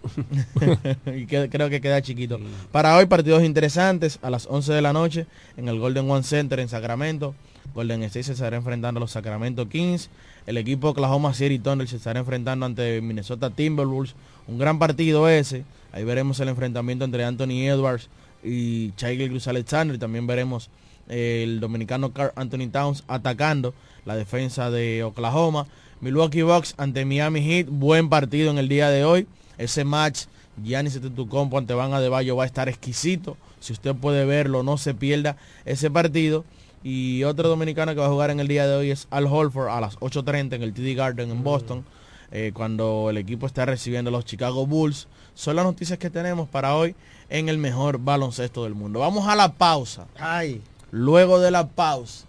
[1.06, 2.40] Y creo que queda chiquito.
[2.72, 5.26] Para hoy partidos interesantes a las 11 de la noche
[5.58, 7.36] en el Golden One Center en Sacramento.
[7.74, 10.10] Golden State se estará enfrentando a los Sacramento Kings.
[10.46, 14.16] El equipo Oklahoma City Thunder se estará enfrentando ante Minnesota Timberwolves.
[14.48, 15.64] Un gran partido ese.
[15.92, 18.10] Ahí veremos el enfrentamiento entre Anthony Edwards
[18.44, 19.98] y Shai Gilgeous Alexander.
[19.98, 20.70] También veremos
[21.10, 23.74] eh, el dominicano Carl Anthony Towns atacando
[24.06, 25.68] la defensa de Oklahoma.
[26.02, 27.68] Milwaukee Bucks ante Miami Heat.
[27.70, 29.28] Buen partido en el día de hoy.
[29.58, 30.24] Ese match,
[30.64, 33.38] Giannis Antetokounmpo ante Van Adebayo va a estar exquisito.
[33.60, 36.46] Si usted puede verlo, no se pierda ese partido.
[36.84, 39.70] Y otro dominicano que va a jugar en el día de hoy es Al Holford
[39.70, 41.84] a las 8.30 en el TD Garden en Boston.
[42.32, 45.08] eh, cuando el equipo está recibiendo a los Chicago Bulls.
[45.36, 46.96] Son las noticias que tenemos para hoy
[47.30, 49.00] en el mejor baloncesto del mundo.
[49.00, 50.08] Vamos a la pausa.
[50.20, 52.26] Ay, Luego de la pausa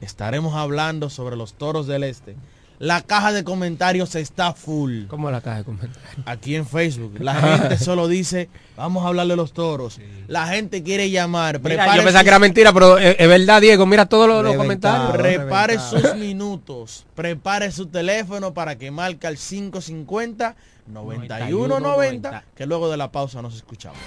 [0.00, 2.36] estaremos hablando sobre los toros del este.
[2.78, 5.06] La caja de comentarios está full.
[5.06, 5.98] Como la caja de comentarios.
[6.26, 7.14] Aquí en Facebook.
[7.20, 9.98] La gente solo dice, vamos a hablar de los toros.
[10.28, 11.60] La gente quiere llamar.
[11.60, 13.86] Mira, yo pensaba sus- que era mentira, pero es, es verdad, Diego.
[13.86, 15.16] Mira todos los, comentarios.
[15.16, 16.00] Prepare Reventado.
[16.00, 17.06] sus minutos.
[17.14, 20.54] Prepare su teléfono para que marque al 550
[20.86, 23.98] 9190 que luego de la pausa nos escuchamos.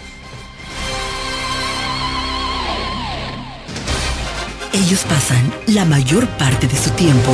[4.74, 7.34] Ellos pasan la mayor parte de su tiempo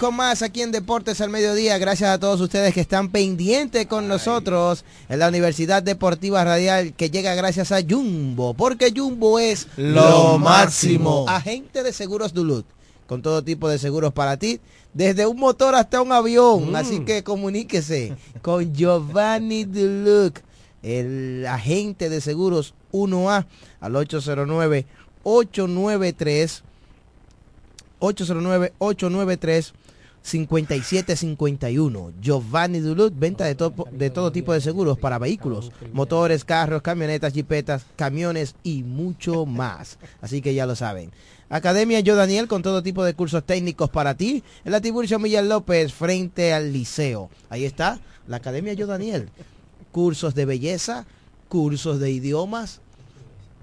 [0.00, 1.76] Con más aquí en Deportes al Mediodía.
[1.76, 7.10] Gracias a todos ustedes que están pendientes con nosotros en la Universidad Deportiva Radial que
[7.10, 8.54] llega gracias a Jumbo.
[8.54, 11.26] Porque Jumbo es Lo máximo.
[11.28, 12.64] Agente de seguros Duluth.
[13.06, 14.58] Con todo tipo de seguros para ti.
[14.94, 16.72] Desde un motor hasta un avión.
[16.72, 16.76] Mm.
[16.76, 20.38] Así que comuníquese con Giovanni Duluth.
[20.82, 23.44] El agente de seguros 1A
[23.80, 24.86] al 809
[25.22, 26.62] 893
[30.24, 32.12] 809-893-5751.
[32.20, 33.56] Giovanni Duluth, venta de,
[33.92, 39.98] de todo tipo de seguros para vehículos, motores, carros, camionetas, jipetas, camiones y mucho más.
[40.20, 41.10] Así que ya lo saben.
[41.48, 45.48] Academia Yo Daniel con todo tipo de cursos técnicos para ti en la Tiburcio Millán
[45.48, 47.28] López frente al liceo.
[47.48, 47.98] Ahí está,
[48.28, 49.30] la Academia Yo Daniel.
[49.90, 51.06] Cursos de belleza,
[51.48, 52.80] cursos de idiomas,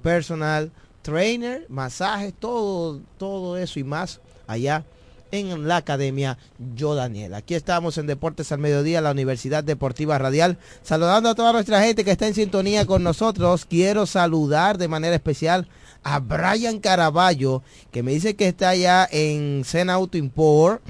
[0.03, 4.83] personal trainer, masajes, todo, todo eso y más allá
[5.31, 6.37] en la Academia
[6.75, 7.33] Yo Daniel.
[7.33, 12.03] Aquí estamos en Deportes al Mediodía, la Universidad Deportiva Radial, saludando a toda nuestra gente
[12.03, 13.65] que está en sintonía con nosotros.
[13.65, 15.67] Quiero saludar de manera especial
[16.03, 20.81] a Brian Caraballo, que me dice que está allá en Zen Auto Import,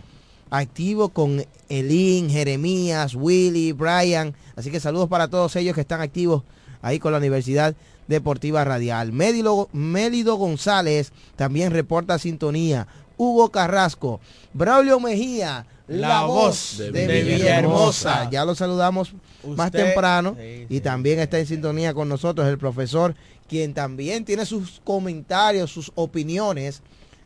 [0.50, 4.36] activo con Elin, Jeremías, Willy, Brian.
[4.56, 6.44] Así que saludos para todos ellos que están activos
[6.82, 7.76] ahí con la Universidad
[8.08, 9.12] Deportiva Radial.
[9.12, 12.88] Mélido, Mélido González también reporta sintonía.
[13.18, 14.20] Hugo Carrasco,
[14.54, 17.30] Braulio Mejía, la, La voz de, de Villahermosa.
[17.36, 18.30] Villahermosa.
[18.30, 19.14] Ya lo saludamos
[19.56, 23.16] más temprano Sí, y también está en sintonía con nosotros el profesor,
[23.48, 26.82] quien también tiene sus comentarios, sus opiniones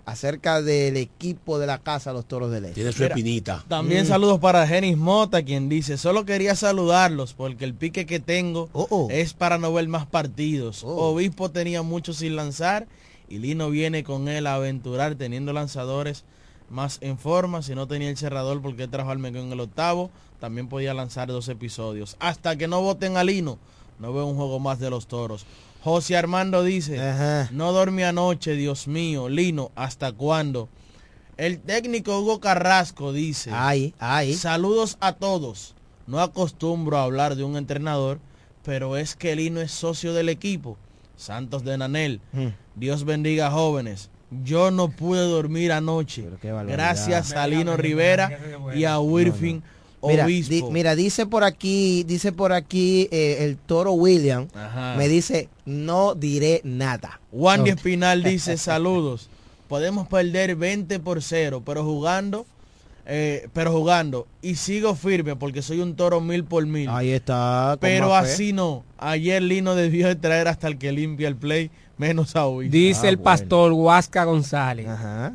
[0.05, 2.71] acerca del equipo de la casa Los Toros de Ley.
[2.73, 3.63] Tiene su espinita.
[3.67, 4.07] También Mm.
[4.09, 9.07] saludos para Genis Mota, quien dice, solo quería saludarlos porque el pique que tengo Oh,
[9.11, 10.83] es para no ver más partidos.
[10.83, 12.87] Obispo tenía mucho sin lanzar
[13.31, 16.23] y Lino viene con él a aventurar teniendo lanzadores
[16.69, 17.61] más en forma.
[17.61, 21.27] Si no tenía el cerrador porque trajo al Mengón en el octavo, también podía lanzar
[21.29, 22.17] dos episodios.
[22.19, 23.57] Hasta que no voten a Lino,
[23.99, 25.45] no veo un juego más de los toros.
[25.83, 26.97] José Armando dice,
[27.51, 30.69] no dormí anoche, Dios mío, Lino, ¿hasta cuándo?
[31.37, 34.35] El técnico Hugo Carrasco dice, ay, ay.
[34.35, 35.73] saludos a todos.
[36.05, 38.19] No acostumbro a hablar de un entrenador,
[38.63, 40.77] pero es que Lino es socio del equipo.
[41.15, 42.47] Santos de Nanel, Mm.
[42.75, 44.09] Dios bendiga jóvenes.
[44.43, 46.25] Yo no pude dormir anoche.
[46.41, 48.39] Gracias a Lino Rivera
[48.75, 49.61] y a Wirfin
[50.03, 54.95] Mira, di- mira, dice por aquí, dice por aquí eh, el toro William, Ajá.
[54.97, 57.21] me dice, no diré nada.
[57.31, 57.75] Wandy No.
[57.75, 59.29] Espinal dice saludos.
[59.67, 62.47] Podemos perder 20 por 0, pero jugando,
[63.05, 64.25] eh, pero jugando.
[64.41, 66.89] Y sigo firme porque soy un toro mil por mil.
[66.89, 67.77] Ahí está.
[67.79, 68.15] Pero fe.
[68.15, 68.83] así no.
[68.97, 71.69] Ayer Lino debió de traer hasta el que limpia el play,
[72.01, 72.67] menos a hoy.
[72.67, 74.87] Dice Ah, el pastor Huasca González.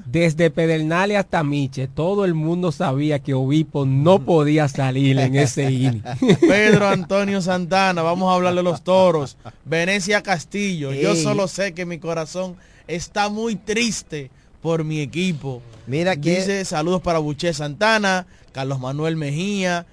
[0.04, 5.70] Desde Pedernales hasta Miche, todo el mundo sabía que Obispo no podía salir en ese
[5.70, 6.02] inning.
[6.40, 9.36] Pedro Antonio Santana, vamos a hablar de los toros.
[9.64, 12.56] Venecia Castillo, yo solo sé que mi corazón
[12.88, 15.62] está muy triste por mi equipo.
[15.86, 19.86] Mira que- Dice saludos para Buché Santana, Carlos Manuel Mejía,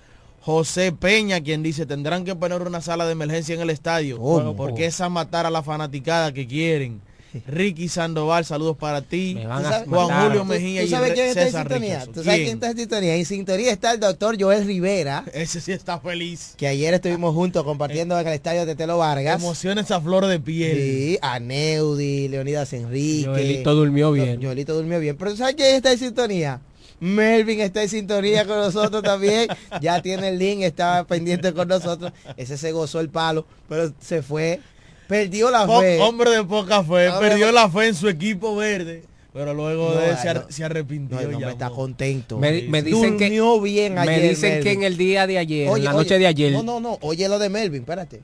[0.44, 4.56] José Peña, quien dice tendrán que poner una sala de emergencia en el estadio ¿Cómo?
[4.56, 7.00] porque es a matar a la fanaticada que quieren.
[7.48, 9.36] Ricky Sandoval, saludos para ti.
[9.42, 9.86] ¿Tú Juan matar.
[10.28, 11.90] Julio ¿Tú- Mejía ¿Tú y sabes Re- quién está en César sintonía?
[11.94, 12.14] Richardson.
[12.14, 12.46] ¿Tú sabes ¿Quién?
[12.46, 13.16] quién está en sintonía?
[13.16, 16.54] En sintonía está el doctor Joel Rivera, Ese sí está feliz.
[16.58, 19.42] que ayer estuvimos juntos compartiendo en el estadio de Telo Vargas.
[19.42, 20.78] Emociones a flor de piel.
[20.78, 23.28] Sí, a Neudi, Leonidas Enrique.
[23.30, 24.40] Joelito durmió bien.
[24.44, 25.16] Joelito durmió bien.
[25.18, 26.60] Pero ¿sabes quién está en sintonía?
[27.04, 29.48] Melvin está en sintonía con nosotros también.
[29.82, 32.12] Ya tiene el link, estaba pendiente con nosotros.
[32.38, 34.60] Ese se gozó el palo, pero se fue.
[35.08, 36.00] Perdió la Po- fe.
[36.00, 39.96] hombre de poca fe, Hombre perdió la fe en su equipo verde, pero luego No,
[40.00, 40.52] de él se, ar- no.
[40.52, 41.22] se arrepintió.
[41.30, 42.40] No, ya, está contento.
[42.40, 43.30] Me, me dicen que
[43.62, 46.18] bien me ayer, dicen que en el día de ayer, en Oye, la oye, noche
[46.18, 46.98] de ayer, No, no, no.
[47.02, 48.22] Oye lo de Melvin, espérate.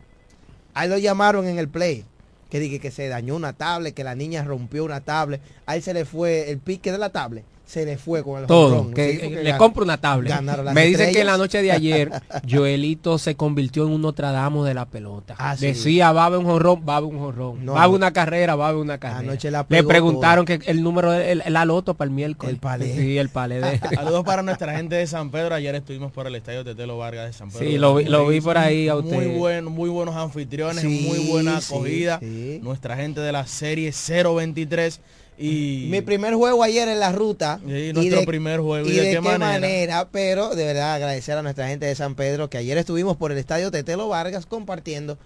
[0.73, 2.05] Ahí lo llamaron en el play.
[2.49, 5.41] Que dije que se dañó una tablet, que la niña rompió una tablet.
[5.67, 7.43] Ahí se le fue el pique de la tablet.
[7.69, 11.13] Se le fue con el todo, jonrón, que sí, le compro una las Me dicen
[11.13, 11.37] que en la estrellas.
[11.37, 12.11] noche de ayer
[12.49, 15.35] Joelito se convirtió en un Nostradamus de la pelota.
[15.37, 15.67] Ah, sí.
[15.67, 17.63] Decía, va a haber un jonrón, va a haber un jonrón.
[17.63, 19.19] No, va a haber una carrera, va a haber una carrera.
[19.19, 22.55] Anoche la Le preguntaron que el número, el, la loto para el miércoles.
[22.55, 22.91] El palé.
[22.91, 23.77] Sí, el palé de...
[23.95, 25.53] Saludos para nuestra gente de San Pedro.
[25.53, 27.65] Ayer estuvimos por el estadio Tetelo Vargas de San Pedro.
[27.67, 29.15] Sí, lo lo vi por ahí a usted.
[29.15, 32.19] Muy, buen, muy buenos anfitriones, Sí, muy buena sí, acogida.
[32.19, 32.59] sí.
[32.63, 35.01] Nuestra gente de la serie 023.
[35.41, 37.61] Y Mi primer juego ayer en la ruta.
[37.65, 38.89] Sí, nuestro primer juego.
[38.89, 40.09] ¿Y, de, qué, manera?
[40.11, 43.37] Pero de verdad agradecer a nuestra gente de San Pedro que ayer estuvimos por el
[43.37, 45.17] estadio Tetelo Vargas compartiendo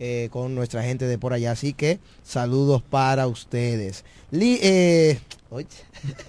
[0.00, 1.52] eh, con nuestra gente de por allá.
[1.52, 4.04] Así que saludos para ustedes.
[4.32, 5.66] Li- eh, oye,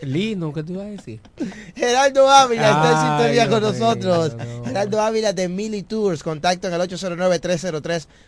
[0.01, 1.19] Lino, ¿qué te iba a decir?
[1.75, 4.35] Geraldo Ávila está en sintonía con nosotros.
[4.35, 4.65] no.
[4.65, 6.23] Geraldo Ávila de Mili Tours.
[6.23, 6.81] Contacto en el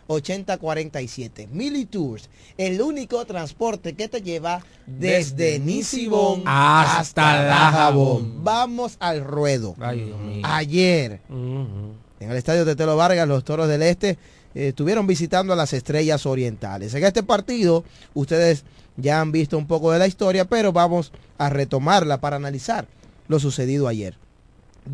[0.07, 1.47] 809-303-8047.
[1.49, 8.43] Mili Tours, el único transporte que te lleva desde, Desde Nisibón Hasta hasta La Jabón.
[8.43, 9.75] Vamos al ruedo.
[9.79, 10.13] Ay.
[10.43, 14.17] Ayer, en el estadio de Telo Vargas, los Toros del Este
[14.55, 16.93] eh, estuvieron visitando a las Estrellas Orientales.
[16.93, 17.83] En este partido,
[18.13, 18.63] ustedes
[18.97, 22.87] ya han visto un poco de la historia, pero vamos a retomarla para analizar
[23.27, 24.17] lo sucedido ayer.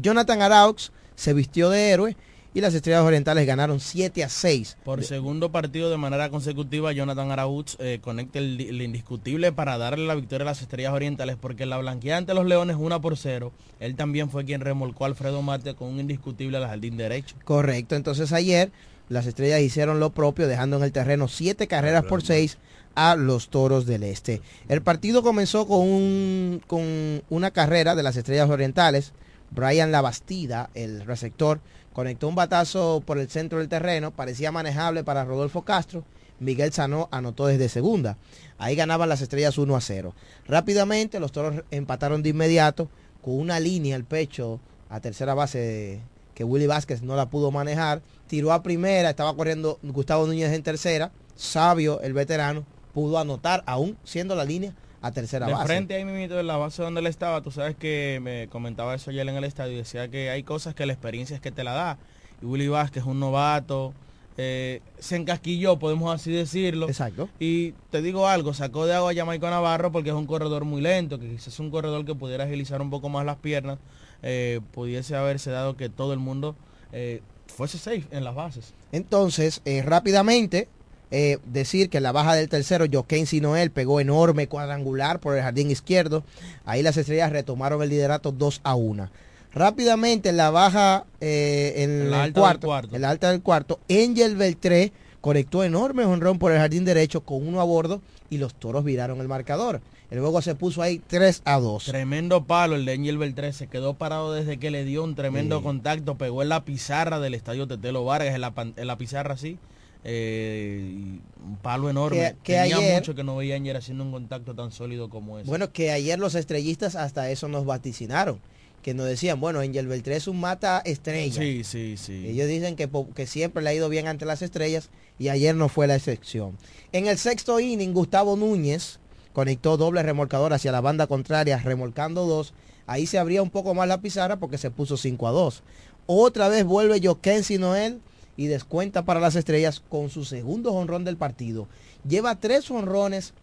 [0.02, 2.16] Jonathan Araux se vistió de héroe
[2.54, 4.78] y las Estrellas Orientales ganaron 7 a 6.
[4.84, 10.08] Por segundo partido de manera consecutiva, Jonathan Arauz eh, conecta el, el indiscutible para darle
[10.08, 13.18] la victoria a las Estrellas Orientales, porque en la blanqueada ante los Leones 1 por
[13.18, 17.36] 0, él también fue quien remolcó a Alfredo Marte con un indiscutible al jardín derecho.
[17.44, 18.72] Correcto, entonces ayer
[19.10, 22.58] las Estrellas hicieron lo propio, dejando en el terreno 7 carreras por 6
[22.96, 24.42] a los Toros del Este.
[24.68, 29.14] El partido comenzó con, un- con una carrera de las Estrellas Orientales.
[29.52, 31.60] Brian Labastida, el receptor,
[31.94, 36.04] conectó un batazo por el centro del terreno, parecía manejable para Rodolfo Castro.
[36.40, 38.18] Miguel Sanó anotó desde segunda.
[38.60, 40.14] Ahí ganaban las estrellas 1 a 0.
[40.48, 42.90] Rápidamente los toros empataron de inmediato
[43.22, 44.60] con una línea al pecho
[44.90, 46.00] a tercera base
[46.36, 48.02] que Willy Vázquez no la pudo manejar.
[48.28, 51.12] Tiró a primera, estaba corriendo Gustavo Núñez en tercera.
[51.36, 52.66] Sabio, el veterano,
[53.00, 55.66] pudo anotar aún siendo la línea a tercera de base.
[55.68, 59.12] frente ahí mismo de la base donde él estaba, tú sabes que me comentaba eso
[59.12, 61.72] ayer en el estadio decía que hay cosas que la experiencia es que te la
[61.72, 61.98] da.
[62.42, 63.94] Y Willy Vázquez es un novato,
[64.36, 66.90] eh, se encasquilló, podemos así decirlo.
[66.90, 67.30] Exacto.
[67.40, 70.82] Y te digo algo, sacó de agua a Jamaico Navarro porque es un corredor muy
[70.82, 73.80] lento, que quizás es un corredor que pudiera agilizar un poco más las piernas,
[74.24, 76.58] eh, pudiese haberse dado que todo el mundo
[76.92, 78.74] eh, fuese safe en las bases.
[78.92, 80.68] Entonces, eh, rápidamente,
[81.12, 85.42] eh, decir que en la baja del tercero, Joaquín Sinoel pegó enorme cuadrangular por el
[85.44, 86.24] jardín izquierdo.
[86.66, 89.10] Ahí las estrellas retomaron el liderato 2 a 1.
[89.54, 92.96] Rápidamente en la baja, eh, en En el, la alta del cuarto, cuarto.
[92.96, 94.92] en la alta del cuarto, Angel Beltré
[95.22, 99.20] conectó enorme honrón por el jardín derecho con uno a bordo y los toros viraron
[99.20, 99.82] el marcador.
[100.12, 101.86] El juego se puso ahí 3 a 2.
[101.86, 105.58] Tremendo palo el de Angel Beltré, se quedó parado desde que le dio un tremendo
[105.58, 105.64] Sí.
[105.64, 109.58] contacto, pegó en la pizarra del estadio Tetelo Vargas, en la, en la pizarra así,
[110.04, 112.18] eh, un palo enorme.
[112.18, 115.10] Que- que Tenía ayer- mucho que no veía a Angel haciendo un contacto tan sólido
[115.10, 115.50] como ese.
[115.50, 118.40] Bueno, que ayer los estrellistas hasta eso nos vaticinaron.
[118.82, 121.42] Que nos decían, bueno, Angel Beltré es un mata estrella.
[121.42, 122.26] Sí, sí, sí.
[122.30, 124.90] Ellos dicen que, que siempre le ha ido bien ante las estrellas
[125.20, 126.58] y ayer no fue la excepción.
[126.94, 129.00] En el sexto inning, Gustavo Núñez
[129.34, 132.54] conectó doble remolcador hacia la banda contraria, remolcando dos.
[132.88, 135.62] Ahí se abría un poco más la pizarra porque se puso 5 a 2.
[136.08, 138.00] Otra vez vuelve Jokensi Noel
[138.40, 141.68] y descuenta para las estrellas con su segundo jonrón del partido.
[142.08, 143.34] Lleva tres jonrones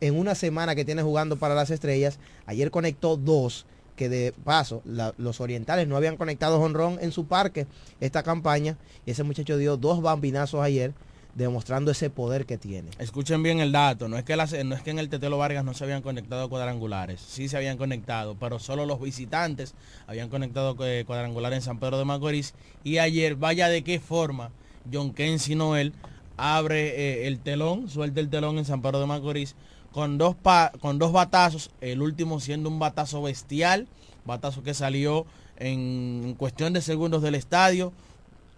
[0.00, 2.20] en una semana que tiene jugando para las estrellas.
[2.46, 7.66] Ayer conectó dos, que de paso los orientales no habían conectado jonrón en su parque
[7.98, 8.78] esta campaña.
[9.06, 10.92] Ese muchacho dio dos bambinazos ayer,
[11.34, 12.90] demostrando ese poder que tiene.
[12.98, 15.64] Escuchen bien el dato, no es que las- no es que en el Tetelo Vargas
[15.64, 19.74] no se habían conectado cuadrangulares, sí se habían conectado, pero solo los visitantes
[20.06, 22.54] habían conectado eh, cuadrangular en San Pedro de Macorís
[22.84, 24.50] y ayer, vaya de qué forma,
[24.92, 25.92] John Kensi Noel
[26.36, 26.88] abre
[27.24, 29.56] eh, el telón, suelta el telón en San Pedro de Macorís
[29.92, 33.88] con dos, pa- con dos batazos, el último siendo un batazo bestial,
[34.24, 35.26] batazo que salió
[35.56, 37.92] en cuestión de segundos del estadio,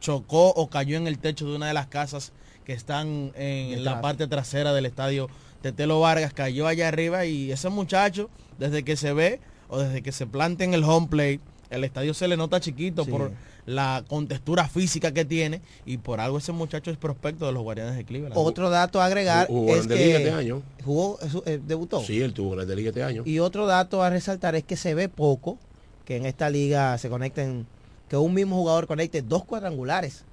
[0.01, 2.33] chocó o cayó en el techo de una de las casas
[2.67, 3.85] que están en Detrás.
[3.85, 5.29] la parte trasera del estadio
[5.62, 10.12] Tetelo Vargas, cayó allá arriba y ese muchacho, desde que se ve o desde que
[10.12, 11.41] se planta en el home plate,
[11.71, 13.11] el estadio se le nota chiquito Sí.
[13.11, 13.31] por
[13.67, 17.97] la contextura física que tiene y por algo ese muchacho es prospecto de los Guardianes
[17.97, 18.35] de Cleveland.
[18.37, 20.62] Otro dato a agregar Jugó es Liga que este año.
[20.85, 22.01] jugó, eh, debutó.
[22.03, 23.23] Sí, él tuvo Grande Liga este año.
[23.25, 25.59] Y otro dato a resaltar es que se ve poco
[26.05, 27.67] que en esta liga se conecten,
[28.09, 30.25] que un mismo jugador conecte dos cuadrangulares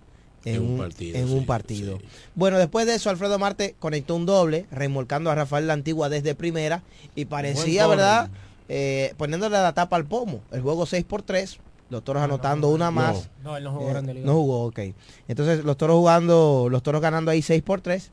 [0.45, 1.99] en, En un partido, en sí, un partido.
[2.35, 6.35] Bueno, después de eso Alfredo Marte conectó un doble, remolcando a Rafael La Antigua desde
[6.35, 6.83] primera
[7.15, 8.29] y parecía, ¿verdad?
[8.69, 10.41] Eh, poniéndole la tapa al pomo.
[10.51, 11.57] El juego 6 por 3,
[11.89, 13.29] los toros anotando una más.
[13.43, 14.25] No, él no jugó Eh, Grande Liga.
[14.25, 14.79] no jugó, ok.
[15.27, 18.11] Entonces los toros jugando, los toros ganando ahí 6 por 3,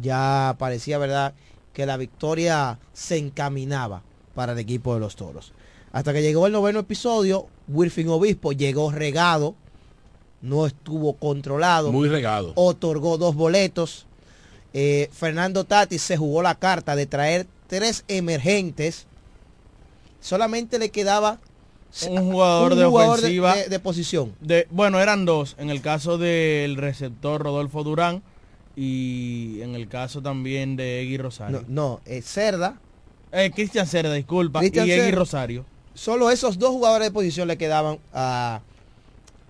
[0.00, 1.34] ya parecía, ¿verdad?
[1.72, 4.02] Que la victoria se encaminaba
[4.34, 5.52] para el equipo de los toros.
[5.92, 9.54] Hasta que llegó el noveno episodio, Wilfin Obispo llegó regado,
[10.42, 12.52] no estuvo controlado, Muy regado.
[12.56, 14.06] otorgó dos boletos.
[14.72, 19.06] Eh, Fernando Tatis se jugó la carta de traer tres emergentes.
[20.20, 21.38] Solamente le quedaba
[22.08, 24.32] un jugador un de jugador ofensiva de- de posición.
[24.40, 28.22] de- bueno eran dos en el caso del receptor Rodolfo Durán
[28.76, 32.78] y en el caso también de Egui Rosario No, no eh, Cerda.
[33.32, 35.10] Eh, Cristian Cerda disculpa y Egui.
[35.10, 35.64] Rosario
[35.94, 38.60] Solo esos dos jugadores de posición le quedaban a,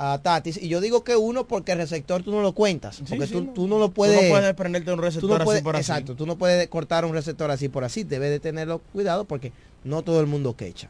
[0.02, 0.56] a Tatis.
[0.60, 3.02] Y yo digo que uno porque el receptor tú no lo cuentas.
[3.06, 3.52] Porque sí, tú, no.
[3.52, 4.22] tú no lo Tú puedes...
[4.22, 5.90] no puedes desprenderte de un tú receptor no así puedes- por así.
[5.92, 8.02] Exacto, tú no puedes cortar un receptor así por así.
[8.02, 9.52] Debes de tenerlo cuidado porque
[9.84, 10.88] no todo el mundo quecha.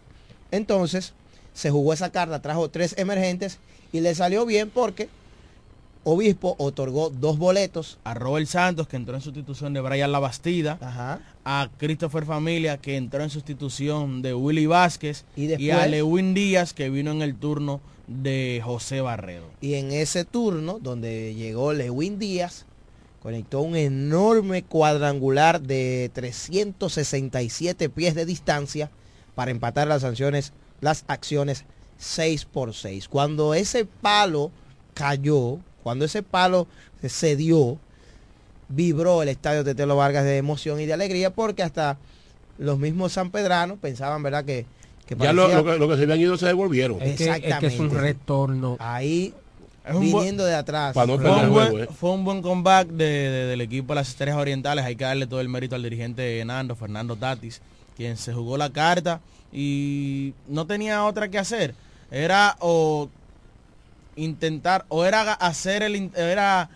[0.53, 1.13] Entonces,
[1.55, 3.59] se jugó esa carta, trajo tres emergentes
[3.93, 5.09] y le salió bien porque
[6.03, 7.99] Obispo otorgó dos boletos.
[8.05, 11.21] a Robert Santos que entró en sustitución de Brian Labastida Ajá.
[11.45, 16.73] a Christopher Familia que entró en sustitución de Willy Vázquez Y y, a Lewin Díaz
[16.73, 17.81] que vino en el turno
[18.11, 22.67] de José Barredo Y en ese turno, donde llegó Lewin Díaz,
[23.23, 28.91] conectó un enorme cuadrangular de 367 pies de distancia
[29.35, 31.65] para empatar las sanciones, las acciones
[31.99, 33.09] 6 por 6.
[33.09, 34.51] Cuando ese palo
[34.95, 36.67] cayó, cuando ese palo
[37.07, 37.79] se dio,
[38.69, 41.99] vibró el estadio de Telo Vargas de emoción y de alegría porque hasta
[42.59, 44.45] los mismos sanpedranos pensaban, ¿verdad?
[44.45, 44.67] Que,
[45.17, 47.01] que Ya lo, que, lo que se habían ido se devolvieron.
[47.03, 48.01] Es que, es que es un Exactamente.
[48.01, 48.77] retorno.
[48.81, 49.35] ahí
[49.85, 50.95] Es un buen- viniendo de atrás.
[50.95, 51.89] Para no Fue un, buen, juego, eh.
[51.99, 54.85] fue un buen comeback de- de- del equipo de las Estrellas Orientales.
[54.85, 57.61] Hay que darle todo el mérito al dirigente Nando, Fernando Tatis,
[57.97, 59.21] quien se jugó la carta
[59.53, 61.75] y no tenía otra que hacer.
[62.11, 63.09] Era o
[64.17, 66.69] intentar, o era hacer el era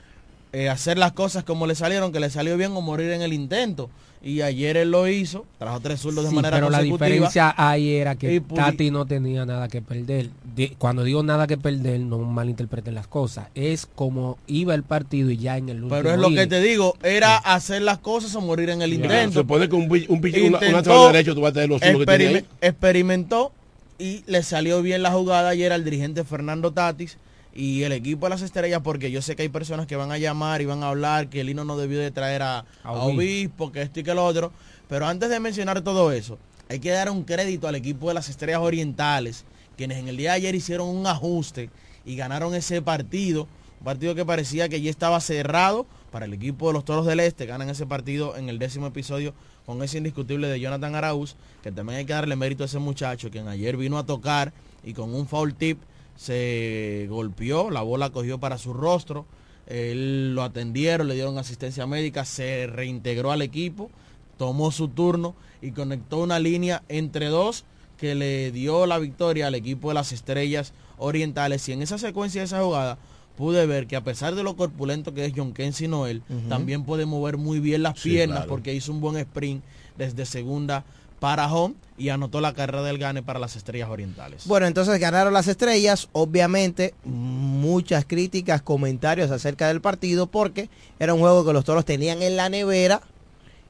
[0.53, 3.33] eh, hacer las cosas como le salieron, que le salió bien o morir en el
[3.33, 3.91] intento.
[4.27, 7.07] Y ayer él lo hizo, trajo tres zurdos de manera pero la consecutiva.
[7.09, 10.31] diferencia ahí era que Tati no tenía nada que perder.
[10.57, 13.49] De- cuando digo nada que perder, no malinterpreten las cosas.
[13.55, 16.61] Es como iba el partido y ya en el último Pero es lo que te
[16.63, 19.33] digo, era hacer las cosas o morir en el Ya, intento.
[19.33, 21.83] Se supone que un, un, una, una Intentó, lanzador derecho tú vas a tener los
[21.83, 22.45] zurdos que ahí.
[22.63, 23.53] experimentó
[23.99, 27.19] y le salió bien la jugada ayer al dirigente Fernando Tatis
[27.55, 30.19] y el equipo de las estrellas porque yo sé que hay personas que van a
[30.19, 33.15] llamar y van a hablar que Lino no debió de traer a, A a Obispo.
[33.15, 34.53] Obispo, que esto y que lo otro.
[34.89, 36.37] Pero antes de mencionar todo eso,
[36.69, 39.45] hay que dar un crédito al equipo de las estrellas orientales,
[39.77, 41.71] quienes en el día de ayer hicieron un ajuste
[42.05, 43.47] y ganaron ese partido.
[43.79, 47.21] Un partido que parecía que ya estaba cerrado para el equipo de los Toros del
[47.21, 47.47] Este.
[47.47, 49.33] Ganan ese partido en el décimo episodio
[49.65, 53.31] con ese indiscutible de Jonathan Arauz, que también hay que darle mérito a ese muchacho,
[53.31, 54.53] quien ayer vino a tocar
[54.83, 55.79] y con un foul tip
[56.17, 59.27] se golpeó, la bola cogió para su rostro.
[59.67, 63.91] Él lo atendieron, le dieron asistencia médica, se reintegró al equipo,
[64.37, 67.65] tomó su turno y conectó una línea entre dos
[67.99, 71.67] que le dio la victoria al equipo de las estrellas orientales.
[71.69, 72.99] Y en esa secuencia de esa jugada
[73.37, 77.07] pude ver que a pesar de lo corpulento que es John Kensi Noel, también puede
[77.07, 78.51] mover muy bien las Sí, piernas claro.
[78.51, 79.65] porque hizo un buen sprint
[79.97, 80.85] desde segunda
[81.25, 84.47] para home y anotó la carrera del gane para las estrellas orientales.
[84.47, 86.11] Bueno, entonces ganaron las estrellas.
[86.13, 90.69] Obviamente, muchas críticas, comentarios acerca del partido porque
[90.99, 93.01] era un juego que los toros tenían en la nevera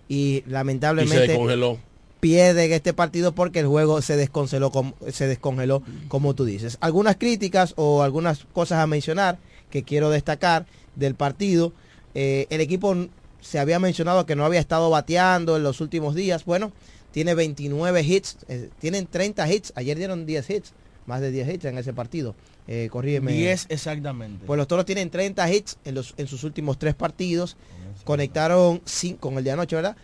[0.08, 1.78] y Y se lamentablemente descongeló.
[2.18, 6.76] pierden este partido porque el juego se descongeló, como, se descongeló como tú dices.
[6.80, 9.38] Algunas críticas o algunas cosas a mencionar
[9.70, 11.72] que quiero destacar del partido.
[12.16, 12.96] Eh, el equipo
[13.40, 16.44] se había mencionado que no había estado bateando en los últimos días.
[16.44, 16.72] Bueno,
[17.14, 19.72] tiene 29 hits, eh, tienen 30 hits.
[19.76, 20.72] Ayer dieron 10 hits
[21.06, 22.34] más de 10 hits en ese partido.
[22.66, 23.30] Eh, corrígeme.
[23.32, 24.44] 10 exactamente.
[24.44, 27.56] Pues los toros tienen 30 hits en, los, en sus últimos tres partidos.
[28.02, 29.96] Conectaron cinco, con el de anoche, ¿verdad?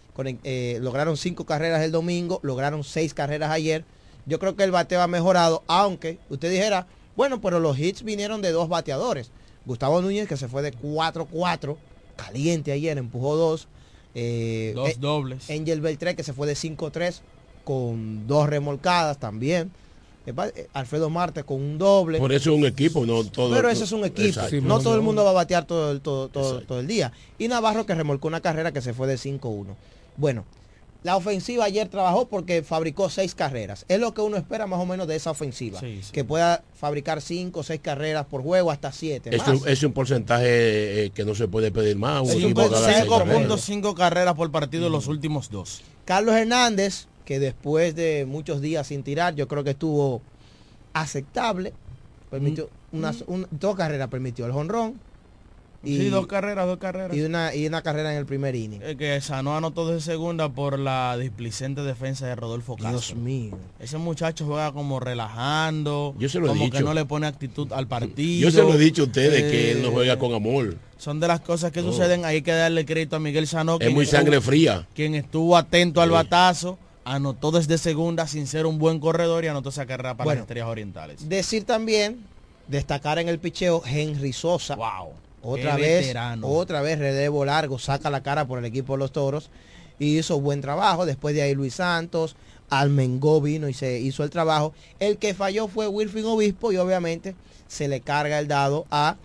[0.44, 3.84] Eh, lograron cinco carreras el domingo, lograron seis carreras ayer.
[4.26, 6.86] Yo creo que el bateo ha mejorado, aunque usted dijera,
[7.16, 9.32] bueno, pero los hits vinieron de dos bateadores.
[9.66, 11.76] Gustavo Núñez, que se fue de 4-4,
[12.14, 13.66] caliente ayer, empujó dos.
[14.14, 15.50] Eh, Dos dobles.
[15.50, 17.20] Angel Beltré, que se fue de 5-3,
[17.64, 19.70] con dos remolcadas también.
[20.26, 22.18] Eh, Alfredo Marte con un doble.
[22.18, 23.54] Por eso es un equipo, no todo.
[23.54, 24.40] Pero ese es un equipo.
[24.40, 24.60] Exacto.
[24.62, 27.12] no todo el mundo va a batear todo el, todo, todo, todo el día.
[27.38, 29.66] Y Navarro que remolcó una carrera que se fue de 5-1.
[30.16, 30.44] Bueno,
[31.02, 33.86] la ofensiva ayer trabajó porque fabricó seis carreras.
[33.88, 35.80] Es lo que uno espera más o menos de esa ofensiva.
[35.80, 36.12] Sí, sí.
[36.12, 39.34] Que pueda fabricar cinco o seis carreras por juego hasta siete.
[39.34, 39.62] Es más.
[39.62, 42.22] un, es un porcentaje eh, que no se puede pedir más.
[42.22, 43.48] Un Es un equipo por- gana seis carreras.
[43.68, 45.82] 5.5 carreras por partido en los últimos dos.
[46.04, 50.20] Carlos Hernández, que después de muchos días sin tirar, yo creo que estuvo
[50.92, 51.72] aceptable.
[52.30, 55.00] Permitió unas, un- dos carreras permitió el jonrón.
[55.84, 57.16] Sí, dos carreras, dos carreras.
[57.16, 58.80] Y una, y una carrera en el primer inning.
[58.82, 62.90] Eh, que Sanó anotó de segunda por la displicente defensa de Rodolfo Castro.
[62.90, 63.56] Dios mío.
[63.78, 66.14] Ese muchacho juega como relajando.
[66.18, 66.78] Yo se lo he como dicho.
[66.78, 68.42] que no le pone actitud al partido.
[68.42, 70.76] Yo se lo he dicho a ustedes que él no Eh, juega con amor.
[70.98, 71.84] Son de las cosas que Oh.
[71.84, 72.24] suceden.
[72.24, 73.78] Hay que darle crédito a Miguel Sanó.
[73.80, 74.86] Es muy sangre fría.
[74.94, 79.70] Quien estuvo atento al batazo, anotó desde segunda sin ser un buen corredor y anotó
[79.70, 80.40] esa carrera para Bueno.
[80.40, 81.28] las estrellas orientales.
[81.28, 82.20] Decir también,
[82.68, 84.76] destacar en el picheo, Henry Sosa.
[84.76, 85.12] Wow.
[85.42, 86.46] Otra Qué vez, veterano.
[86.48, 89.50] otra vez relevo largo, saca la cara por el equipo de los toros.
[89.98, 91.04] Y hizo buen trabajo.
[91.06, 92.36] Después de ahí Luis Santos,
[92.70, 94.72] Almengó vino y se hizo el trabajo.
[94.98, 97.34] El que falló fue Wilfin Obispo y obviamente
[97.66, 99.16] se le carga el dado a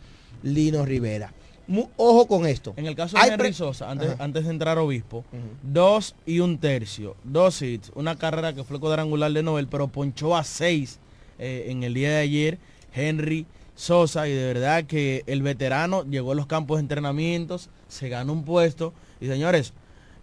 [0.44, 1.32] Lino Rivera.
[1.68, 2.74] Mu- ojo con esto.
[2.76, 5.24] En el caso de Hay Henry Sosa, antes, antes de entrar Obispo,
[5.64, 10.36] dos y un tercio, dos hits, una carrera que fue cuadrangular de Nobel, pero ponchó
[10.36, 11.00] a seis
[11.40, 12.58] eh, en el día de ayer,
[12.94, 13.46] Henry
[13.76, 18.34] Sosa, y de verdad que el veterano llegó a los campos de entrenamientos, se ganó
[18.34, 19.74] un puesto, y señores,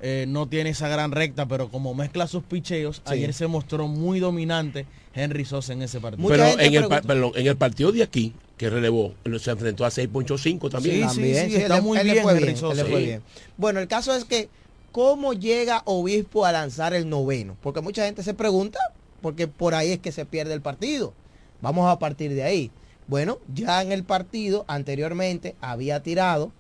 [0.01, 3.03] eh, no tiene esa gran recta, pero como mezcla sus picheos, Sí.
[3.13, 6.27] ayer se mostró muy dominante Henry Sosa en ese partido.
[6.29, 9.91] Pero en el, pa- perdón, en el partido de aquí, que relevó, se enfrentó a
[9.91, 11.07] 6.5 también.
[11.07, 13.23] También, sí, él le- él le fue bien, le fue bien.
[13.57, 14.49] Bueno, el caso es que,
[14.93, 17.57] ¿cómo llega Obispo a lanzar el noveno?
[17.63, 18.79] Porque mucha gente se pregunta,
[19.21, 21.13] porque por ahí es que se pierde el partido.
[21.61, 22.71] Vamos a partir de ahí.
[23.09, 26.53] Bueno, ya en el partido anteriormente había tirado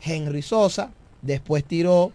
[0.00, 2.12] Henry Sosa, después tiró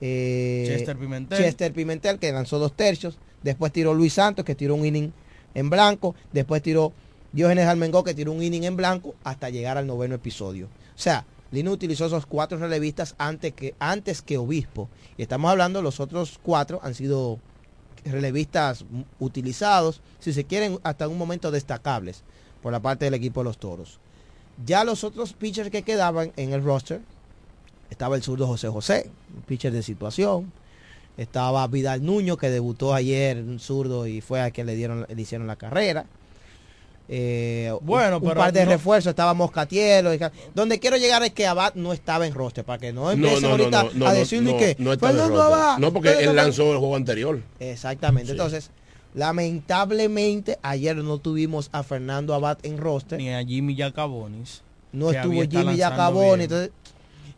[0.00, 1.38] eh, Chester Pimentel.
[1.38, 5.12] Chester Pimentel, que lanzó dos tercios, después tiró Luis Santos, que tiró un inning
[5.54, 6.92] en blanco, después tiró
[7.32, 10.66] Diógenes Almengó, que tiró un inning en blanco, hasta llegar al noveno episodio.
[10.66, 14.88] O sea, Lino utilizó esos cuatro relevistas antes que, antes que Obispo.
[15.16, 17.38] Y estamos hablando, los otros cuatro han sido
[18.04, 18.84] relevistas
[19.18, 22.24] utilizados, si se quieren, hasta un momento destacables
[22.62, 23.98] por la parte del equipo de los toros.
[24.64, 27.00] Ya los otros pitchers que quedaban en el roster,
[27.90, 30.52] estaba el zurdo José José, un pitcher de situación.
[31.16, 35.22] Estaba Vidal Nuño, que debutó ayer, un zurdo, y fue a quien le dieron, le
[35.22, 36.04] hicieron la carrera.
[37.08, 40.12] Eh, Bueno, un, pero par de no- refuerzos, estaba Moscatielo.
[40.12, 40.18] y
[40.54, 43.88] Donde quiero llegar es que Abad no estaba en roster, para que no empiecen ahorita
[44.04, 45.40] a decirle que no Fernando.
[45.42, 45.78] Abad.
[45.78, 47.40] No, porque él lanzó el juego anterior.
[47.60, 48.26] Exactamente.
[48.26, 48.32] Sí.
[48.32, 48.70] Entonces,
[49.16, 53.18] lamentablemente, ayer no tuvimos a Fernando Abad en roster.
[53.18, 54.62] Ni a Jimmy Yacabonis.
[54.92, 56.28] No estuvo Jimmy lanzando Yacaboni.
[56.28, 56.40] bien.
[56.42, 56.70] Entonces,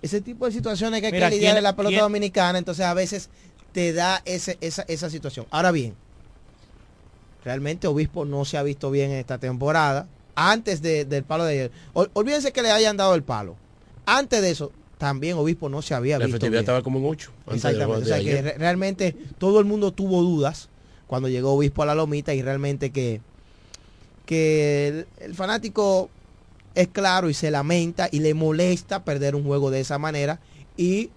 [0.03, 2.59] ese tipo de situaciones que hay Mira, que lidiar ¿quién- en la pelota quién- dominicana,
[2.59, 3.31] entonces a veces
[3.73, 5.47] te da ese, esa, esa situación.
[5.51, 5.95] Ahora bien,
[7.45, 10.07] realmente Obispo no se ha visto bien en esta temporada.
[10.35, 11.71] Antes de- del palo de ayer.
[11.95, 13.57] Ol- olvídense que le hayan dado el palo.
[14.07, 16.63] Antes de eso, también Obispo no se había La visto efectividad bien.
[16.63, 17.31] estaba como en 8.
[17.53, 18.03] Exactamente.
[18.03, 20.69] O sea que re- realmente todo el mundo tuvo dudas
[21.09, 23.21] cuando llegó Obispo a la lomita y realmente que,
[24.27, 26.11] que el, el fanático
[26.75, 30.39] es claro y se lamenta y le molesta perder un juego de esa manera
[30.77, 31.11] y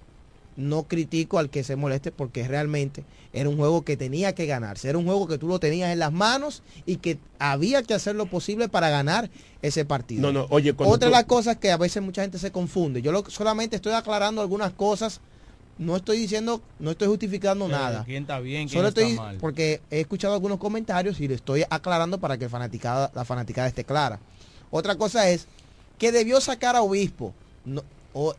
[0.58, 4.89] no critico al que se moleste porque realmente era un juego que tenía que ganarse,
[4.89, 8.16] era un juego que tú lo tenías en las manos y que había que hacer
[8.16, 9.30] lo posible para ganar
[9.62, 10.22] ese partido.
[10.24, 13.02] No, no, oye, Otra tú- de las cosas que a veces mucha gente se confunde,
[13.02, 15.22] yo lo- solamente estoy aclarando algunas cosas,
[15.82, 18.04] no estoy diciendo, no estoy justificando nada.
[18.06, 18.68] ¿Quién está bien?
[18.68, 19.38] ¿Quién Solo está estoy, mal?
[19.42, 23.68] porque he escuchado algunos comentarios y le estoy aclarando para que el fanaticada, la fanaticada
[23.68, 24.20] esté clara.
[24.70, 25.48] Otra cosa es
[25.98, 27.34] que debió sacar a Obispo.
[27.66, 27.82] No,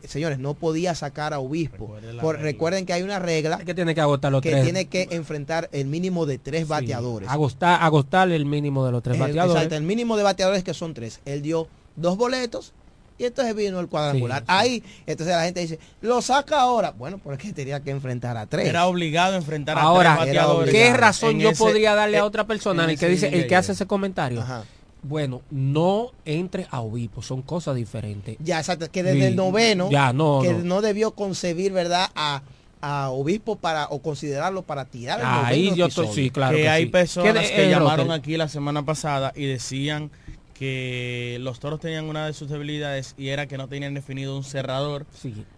[0.07, 1.95] señores, no podía sacar a Obispo.
[2.21, 4.63] Por- recuerden que hay una regla que tiene que agotar los que tres.
[4.63, 7.27] tiene que enfrentar el mínimo de tres bateadores.
[7.29, 9.55] Agostar, agostar el mínimo de los tres El- bateadores.
[9.55, 11.19] Exacto, el mínimo de bateadores que son tres.
[11.25, 11.67] Él dio
[11.97, 12.71] dos boletos
[13.17, 14.39] Y entonces vino el cuadrangular.
[14.39, 14.53] Sí, sí.
[14.55, 16.91] Ahí, entonces la gente dice, lo saca ahora.
[16.91, 18.67] Bueno, porque tenía que enfrentar a tres.
[18.67, 20.73] Era obligado a enfrentar a Ahora, tres bateadores.
[20.73, 23.55] ¿qué razón En yo ese- podría darle a otra persona, el que dice, el que
[23.55, 24.43] hace ese comentario?
[25.05, 28.37] Bueno, no entre a obispo, son cosas diferentes.
[28.39, 30.63] Ya, exacto, que desde Sí, el noveno, ya, no, que no.
[30.63, 30.81] no.
[30.81, 32.07] debió concebir, ¿verdad?
[32.15, 32.41] A,
[32.81, 36.69] a obispo para, o considerarlo para tirar el Ahí yo estoy- sí, claro que, que
[36.69, 36.89] hay sí.
[36.89, 40.09] personas ¿Qué de- que llamaron aquí la semana pasada y decían
[40.63, 44.45] que los toros tenían una de sus debilidades y era que no tenían definido un
[44.45, 45.05] cerrador.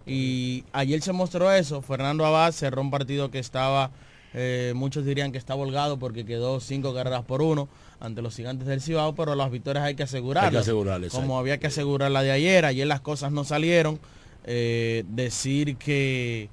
[0.04, 1.80] Y ayer se mostró eso.
[1.80, 3.92] Fernando Abad cerró un partido que estaba,
[4.34, 7.68] eh, muchos dirían que está volgado porque quedó cinco carreras por uno
[8.00, 10.48] ante los gigantes del Cibao, pero las victorias hay que asegurarlas.
[10.48, 12.64] Hay que asegurarlas, Como había que asegurar la de ayer.
[12.64, 14.00] Ayer las cosas no salieron.
[14.48, 16.48] Eh, decir que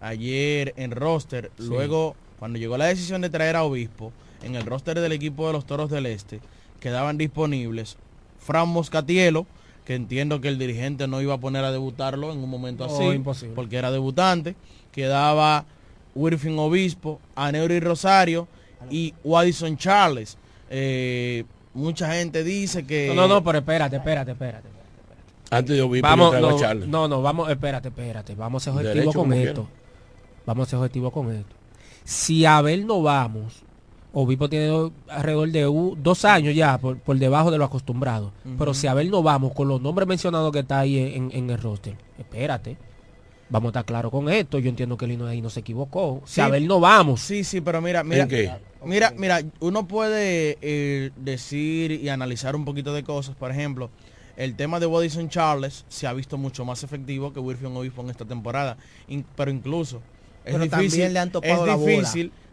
[0.00, 1.64] ayer en roster, Sí.
[1.66, 5.52] luego cuando llegó la decisión de traer a Obispo, en el roster del equipo de
[5.52, 6.40] los Toros del Este,
[6.80, 7.96] quedaban disponibles
[8.38, 9.46] Fran Moscatielo,
[9.84, 12.94] que entiendo que el dirigente no iba a poner a debutarlo en un momento No,
[12.94, 13.54] así, imposible.
[13.54, 14.54] porque era debutante,
[14.92, 15.64] quedaba
[16.14, 18.48] Wirfin Obispo, Aneuri Rosario
[18.90, 20.36] y Wadison Charles.
[20.70, 23.08] Eh, mucha gente dice que...
[23.08, 24.68] No, no, no, pero espérate, espérate, espérate.
[25.50, 26.88] Antes de obispo Vamos, yo traigo a no, Charles.
[26.88, 28.34] no, no, vamos, espérate, espérate.
[28.34, 29.68] Vamos a ser objetivo Derecho con esto.
[30.44, 31.54] Vamos a ser objetivo con esto.
[32.04, 33.62] Si a ver no vamos,
[34.20, 38.32] Obispo tiene do- alrededor de u- dos años ya por, por debajo de lo acostumbrado.
[38.58, 41.50] Pero si a ver no vamos con los nombres mencionados que está ahí en, en
[41.50, 42.76] el roster, espérate.
[43.50, 44.58] Vamos a estar claro con esto.
[44.58, 46.20] Yo entiendo que Lino ahí no se equivocó.
[46.26, 46.40] Si Sí.
[46.42, 47.20] a ver no vamos.
[47.22, 48.52] Sí, sí, pero mira, mira, ¿En qué?
[48.84, 53.36] mira, mira, uno puede eh, decir y analizar un poquito de cosas.
[53.36, 53.88] Por ejemplo,
[54.36, 58.10] el tema de Wadison Charles se ha visto mucho más efectivo que Wilfried Obispo en
[58.10, 58.76] esta temporada.
[59.08, 60.02] In- pero incluso
[60.44, 61.90] es Pero difícil, también le han topado es la bola.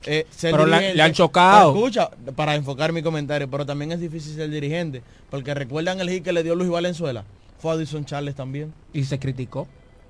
[0.06, 1.74] Eh, ser Pero la- le han chocado.
[1.76, 6.24] Escucha, para enfocar mi comentario, pero también es difícil ser dirigente, porque recuerdan el hit
[6.24, 7.24] que le dio Luis Valenzuela,
[7.60, 8.74] fue a Wadison Charles también.
[8.94, 9.68] Y se criticó.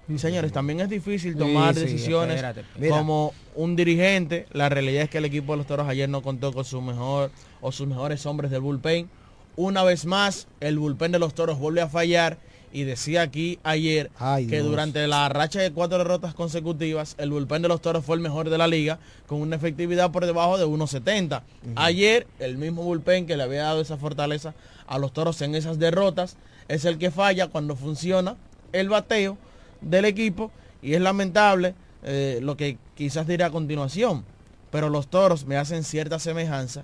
[0.07, 2.89] Y señores, también es difícil Sí, tomar sí, decisiones espérate, espérate.
[2.89, 4.45] como un dirigente.
[4.51, 7.31] La realidad es que el equipo de los toros ayer no contó con su mejor
[7.61, 9.09] o sus mejores hombres del bullpen.
[9.55, 12.37] Una vez más, el bullpen de los toros vuelve a fallar.
[12.71, 14.67] Y decía aquí ayer Ay, que Dios.
[14.67, 18.49] durante la racha de cuatro derrotas consecutivas, el bullpen de los toros fue el mejor
[18.49, 21.41] de la liga, con una efectividad por debajo de 1.70.
[21.75, 24.53] Ayer, el mismo bullpen que le había dado esa fortaleza
[24.87, 26.37] a los toros en esas derrotas,
[26.67, 28.35] es el que falla cuando funciona
[28.73, 29.37] el bateo
[29.81, 30.51] del equipo
[30.81, 34.25] y es lamentable eh, lo que quizás diré a continuación,
[34.71, 36.83] pero los toros me hacen cierta semejanza,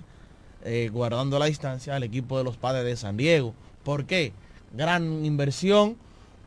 [0.64, 3.54] eh, guardando la distancia, al equipo de los padres de San Diego.
[3.84, 4.32] ¿Por qué?
[4.72, 5.96] Gran inversión,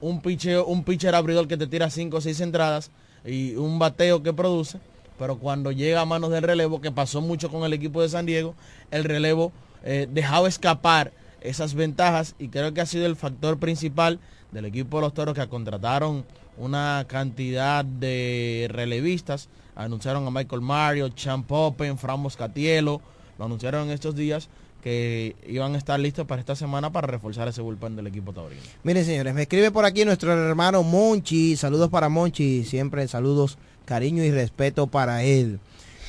[0.01, 2.91] un pitcher, un pitcher abridor que te tira 5 o 6 entradas
[3.25, 4.79] y un bateo que produce,
[5.17, 8.25] pero cuando llega a manos del relevo, que pasó mucho con el equipo de San
[8.25, 8.55] Diego,
[8.91, 9.51] el relevo
[9.83, 11.11] eh, dejaba escapar
[11.41, 14.19] esas ventajas y creo que ha sido el factor principal
[14.51, 16.25] del equipo de los toros que contrataron
[16.57, 19.49] una cantidad de relevistas.
[19.75, 23.01] Anunciaron a Michael Mario, Champ Open, Fran Moscatielo,
[23.37, 24.49] lo anunciaron en estos días
[24.85, 28.61] que iban a estar listos para esta semana para reforzar ese bullpen del equipo taurino.
[28.83, 31.55] Miren, señores, me escribe por aquí nuestro hermano Monchi.
[31.57, 32.63] Saludos para Monchi.
[32.63, 35.59] Siempre saludos, cariño y respeto para él.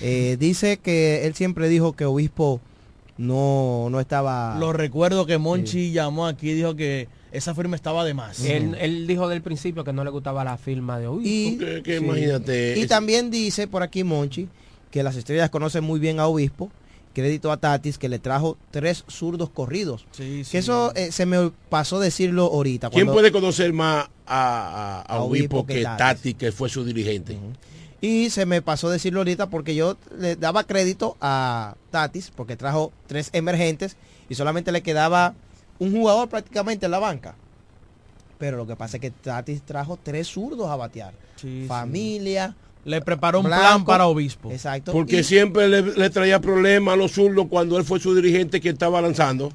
[0.03, 2.61] Eh, dice que él siempre dijo que Obispo
[3.17, 4.59] no, no estaba...
[4.61, 8.45] Lo recuerdo que Monchi llamó aquí y dijo que esa firma estaba de más.
[8.45, 11.27] Él, él dijo del principio que no le gustaba la firma de Obispo.
[11.31, 12.05] Y, Que- que sí.
[12.05, 12.79] imagínate.
[12.79, 14.51] Y también dice por aquí Monchi
[14.91, 16.71] que las estrellas conocen muy bien a Obispo.
[17.17, 20.05] Crédito a Tatis que le trajo tres zurdos corridos.
[20.11, 22.91] Sí, Que eso eh, se me pasó decirlo ahorita.
[22.91, 25.97] ¿Quién puede conocer más a, a, que que Tatis?
[25.97, 27.39] Tati, que fue su dirigente?
[28.03, 32.93] Y se me pasó decirlo ahorita porque yo le daba crédito a Tatis porque trajo
[33.07, 33.97] tres emergentes
[34.29, 35.33] y solamente le quedaba
[35.79, 37.35] un jugador prácticamente en la banca.
[38.37, 41.15] Pero lo que pasa es que Tatis trajo tres zurdos a batear.
[41.67, 42.55] Familia.
[42.87, 43.63] Le preparó un Blanco.
[43.63, 44.51] plan para Obispo.
[44.51, 44.93] Exacto.
[44.93, 48.61] Porque Y- siempre le, le traía problemas a los zurdos cuando él fue su dirigente
[48.61, 49.53] que estaba lanzando.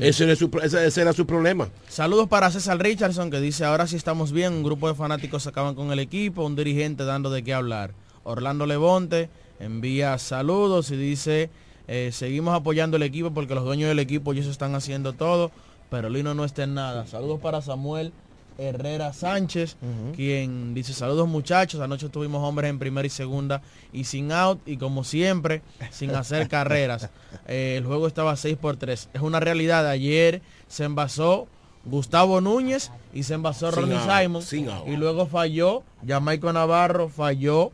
[0.00, 1.68] ese, era su, ese, ese era su problema.
[1.88, 5.74] Saludos para César Richardson que dice, ahora sí estamos bien, un grupo de fanáticos acaban
[5.74, 7.92] con el equipo, un dirigente dando de qué hablar.
[8.24, 11.50] Orlando Levonte envía saludos y dice,
[11.88, 15.50] eh, seguimos apoyando el equipo porque los dueños del equipo ya se están haciendo todo,
[15.90, 17.04] pero Lino no está en nada.
[17.06, 18.12] Saludos para Samuel
[18.58, 19.76] Herrera Sánchez,
[20.14, 24.76] quien dice, saludos muchachos, anoche tuvimos hombres en primera y segunda y sin out y
[24.76, 27.08] como siempre, sin hacer carreras.
[27.48, 29.08] Eh, el juego estaba 6 por 3.
[29.14, 31.48] Es una realidad, ayer se envasó
[31.84, 34.42] Gustavo Núñez y se envasó Ronnie Simon
[34.86, 37.72] y luego falló Jamaico Navarro, falló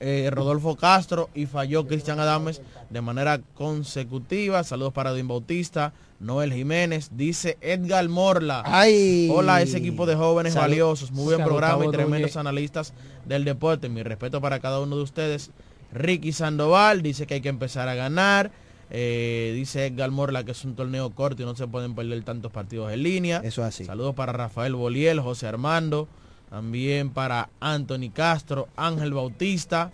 [0.00, 4.62] eh, Rodolfo Castro y falló Cristian Adames de manera consecutiva.
[4.64, 8.62] Saludos para Edwin Bautista, Noel Jiménez, dice Edgar Morla.
[8.64, 9.28] Ay.
[9.32, 10.68] Hola, ese equipo de jóvenes Salud.
[10.68, 12.92] valiosos, muy buen Salud, programa y tremendos analistas
[13.24, 13.88] del deporte.
[13.88, 15.50] Mi respeto para cada uno de ustedes.
[15.92, 18.50] Ricky Sandoval dice que hay que empezar a ganar.
[18.90, 22.52] Eh, dice Edgar Morla que es un torneo corto y no se pueden perder tantos
[22.52, 23.40] partidos en línea.
[23.42, 23.84] Eso así.
[23.84, 26.08] Saludos para Rafael Boliel, José Armando,
[26.50, 29.90] también para Anthony Castro, Ángel Bautista.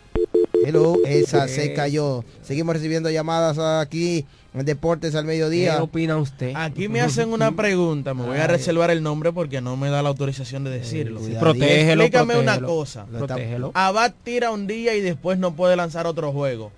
[0.65, 2.25] Hello, esa se cayó.
[2.43, 5.77] Seguimos recibiendo llamadas aquí en Deportes al Mediodía.
[5.77, 6.53] ¿Qué opina usted?
[6.55, 10.03] Aquí me hacen una pregunta, me voy a reservar el nombre porque no me da
[10.03, 11.21] la autorización de decirlo.
[11.21, 11.41] cuidado.
[11.41, 12.67] Protégelo, Explícame una protégelo.
[12.69, 13.07] cosa.
[13.11, 13.71] Lo está- Protégelo.
[13.75, 16.71] Abad tira un día y después no puede lanzar otro juego.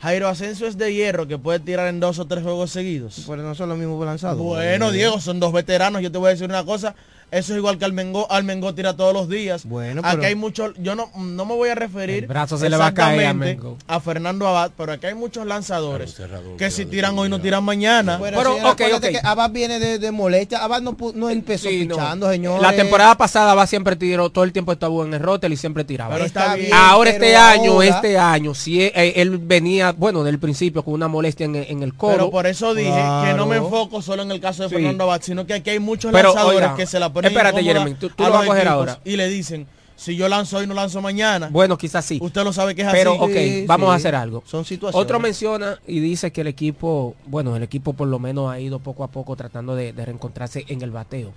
[0.00, 3.22] Jairo Asensio es de hierro que puede tirar en dos o tres juegos seguidos.
[3.28, 4.38] Pero no son los mismos lanzados.
[4.38, 6.00] Bueno, Diego, son dos veteranos.
[6.00, 6.94] Yo te voy a decir una cosa.
[7.30, 8.30] Eso es igual que Almengo.
[8.30, 9.64] Almengo tira todos los días.
[9.64, 10.72] Bueno, aquí pero- hay muchos.
[10.78, 13.30] Yo no, no me voy a referir El brazo se le va a caer a
[13.30, 17.62] exactamente Fernando Abad, pero aquí hay muchos lanzadores cerrador, que si tiran hoy no tiran
[17.62, 18.16] mañana.
[18.18, 20.58] Bueno, Pero, señora, que Abad viene de, de molestia.
[20.64, 21.94] Abad no, no empezó Sí, no.
[21.96, 22.62] pichando, señores.
[22.62, 25.84] La temporada pasada va siempre tiró, todo el tiempo estaba en el rotel y siempre
[25.84, 26.14] tiraba.
[26.14, 26.72] Pero está bien.
[26.72, 30.82] Ahora pero este año, ahora- este año, si él, eh, él venía, bueno, del principio
[30.82, 32.12] con una molestia en, en el codo.
[32.12, 32.90] Pero por eso dije
[33.24, 34.74] que no me enfoco solo en el caso de Sí.
[34.76, 37.62] Fernando Abad, sino que aquí hay muchos Pero, lanzadores oiga, que se la ponen espérate,
[37.62, 39.00] Jeremy, tú- tú a lo vas a coger ahora.
[39.04, 39.66] y le dicen,
[39.96, 41.48] si yo lanzo hoy no lanzo mañana.
[41.52, 42.18] Bueno, quizás sí.
[42.22, 43.20] Usted lo sabe que es Pero, así.
[43.22, 43.92] ok, Sí, vamos sí.
[43.92, 44.42] a hacer algo.
[44.46, 45.04] Son situaciones.
[45.04, 48.78] Otro menciona y dice que el equipo, bueno, el equipo por lo menos ha ido
[48.78, 51.32] poco a poco tratando de, de reencontrarse en el bateo.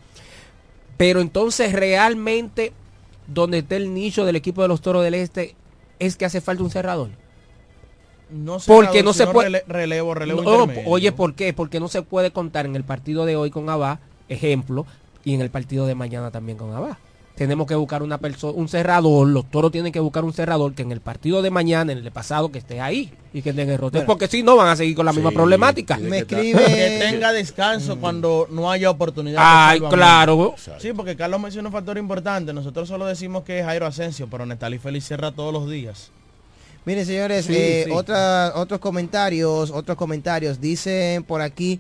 [0.96, 2.72] Pero entonces realmente,
[3.28, 5.56] donde está el nicho del equipo de los Toros del Este,
[6.00, 7.10] es que hace falta un cerrador.
[8.30, 11.54] No Porque cerrador, no se puede- rele- relevo, relevo No, oye, ¿por qué?
[11.54, 14.86] Porque no se puede contar en el partido de hoy con Abá, ejemplo,
[15.24, 16.98] y en el partido de mañana también con Abá.
[17.36, 20.84] Tenemos que buscar una persona, un cerrador, los toros tienen que buscar un cerrador que
[20.84, 23.60] en el partido de mañana, en el de pasado, que esté ahí y que en
[23.60, 23.98] el rote.
[23.98, 24.06] Bueno.
[24.06, 25.98] porque si no van a seguir con la misma problemática.
[25.98, 29.40] Me escribe- que tenga descanso cuando no haya oportunidad.
[29.44, 30.54] Ay, claro.
[30.78, 32.54] Sí, porque Carlos menciona un factor importante.
[32.54, 36.12] Nosotros solo decimos que es Jairo Asensio, pero Nestalí Feliz cierra todos los días.
[36.86, 37.92] Miren, señores, Sí, eh, sí.
[37.92, 40.62] otra- otros comentarios, otros comentarios.
[40.62, 41.80] Dicen por aquí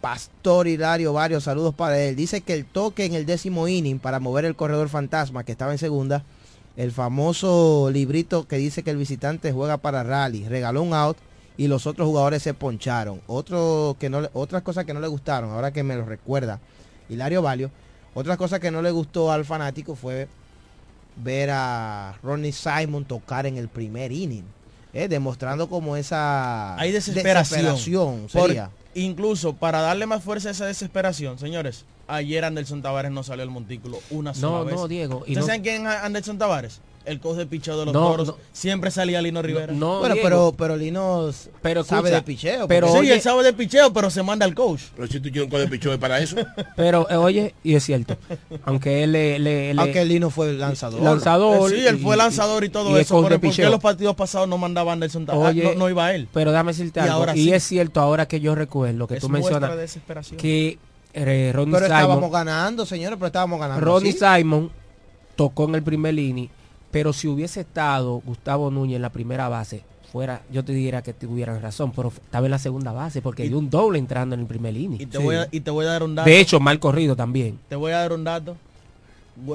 [0.00, 2.16] pastor Hilario, varios saludos para él.
[2.16, 5.72] Dice que el toque en el décimo inning para mover el corredor fantasma que estaba
[5.72, 6.24] en segunda,
[6.76, 11.18] el famoso librito que dice que el visitante juega para rally, regaló un out
[11.56, 13.20] y los otros jugadores se poncharon.
[13.26, 16.60] Otro que no, otras cosas que no le gustaron, ahora que me lo recuerda
[17.08, 17.70] Hilario Valio,
[18.14, 20.28] otras cosas que no le gustó al fanático fue
[21.16, 24.44] ver a Ronnie Simon tocar en el primer inning,
[24.92, 27.60] eh, demostrando como esa Hay desesperación.
[27.60, 28.70] desesperación Por- sería.
[28.94, 33.50] incluso para darle más fuerza a esa desesperación, señores, ayer Anderson Tavares no salió al
[33.50, 34.74] montículo una sola No, vez.
[34.74, 35.16] no, Diego.
[35.26, 36.80] Y ¿Ustedes no, saben quién es Anderson Tavares?
[37.06, 38.26] El coach de picheo de los No, toros.
[38.28, 38.36] no.
[38.52, 39.72] Siempre salía Lino Rivera.
[39.72, 41.30] no, bueno, Diego, pero pero Lino
[41.62, 42.68] Pero sabe escucha, de picheo.
[42.68, 44.82] pero- sí, oye- él sabe de picheo, pero se manda al coach.
[44.94, 46.36] Pero si tú tienes un código de pichón para eso.
[46.76, 48.16] pero eh, oye, y es cierto,
[48.64, 51.00] aunque él le, le- le- aunque Lino fue lanzador.
[51.00, 51.70] lanzador.
[51.70, 53.14] sí, él fue lanzador y todo y eso.
[53.14, 53.70] coach Pero ¿por qué picheo.
[53.70, 55.26] los partidos pasados no mandaba Anderson?
[55.30, 56.28] Oye, no, no iba él.
[56.34, 57.14] Pero déjame decirte Y algo.
[57.14, 57.52] ahora y sí.
[57.52, 59.70] es cierto, ahora que yo recuerdo que Es tú mencionas
[60.36, 60.78] que
[61.14, 63.84] eh, Ronnie pero estábamos Simon, ganando, señores, pero estábamos ganando.
[63.84, 64.18] Ronnie ¿sí?
[64.18, 64.70] Simon
[65.34, 66.48] tocó en el primer inning,
[66.90, 69.82] pero si hubiese estado Gustavo Núñez en la primera base,
[70.12, 73.54] fuera, yo te diría que tuvieran razón, pero estaba en la segunda base porque hay
[73.54, 75.08] un doble entrando en el primer Y inning.
[75.10, 76.28] te, voy a, y te voy a dar un dato.
[76.28, 77.58] De hecho, mal corrido también.
[77.68, 78.56] Te voy a dar un dato.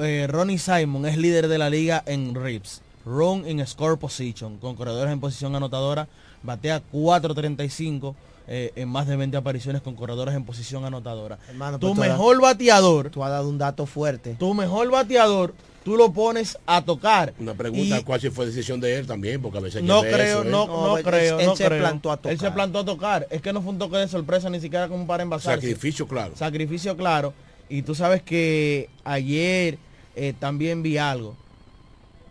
[0.01, 2.81] Eh, Ronnie Simon es líder de la liga en rips.
[3.05, 6.07] run in score position, con corredores en posición anotadora,
[6.41, 8.15] batea 4.35
[8.47, 11.37] eh, en más de 20 apariciones con corredores en posición anotadora.
[11.49, 14.35] Hermano, tu pues tú has- mejor bateador, Tú has dado un dato fuerte.
[14.39, 15.53] tu mejor bateador,
[15.85, 17.33] tú lo pones a tocar.
[17.39, 19.41] Una pregunta, Y- ¿cuál si fue decisión de él también?
[19.41, 20.51] Porque a veces no creo, eso, ¿eh?
[20.51, 21.79] no, No, no creo, él no se creo.
[21.79, 22.53] plantó a Él se tocar.
[22.55, 23.27] plantó a tocar.
[23.29, 25.61] Es que no fue un toque de sorpresa, ni siquiera como para envasarse.
[25.61, 26.35] Sacrificio, claro.
[26.35, 27.33] Sacrificio claro.
[27.69, 29.77] Y tú sabes que ayer
[30.15, 31.35] eh, también vi algo.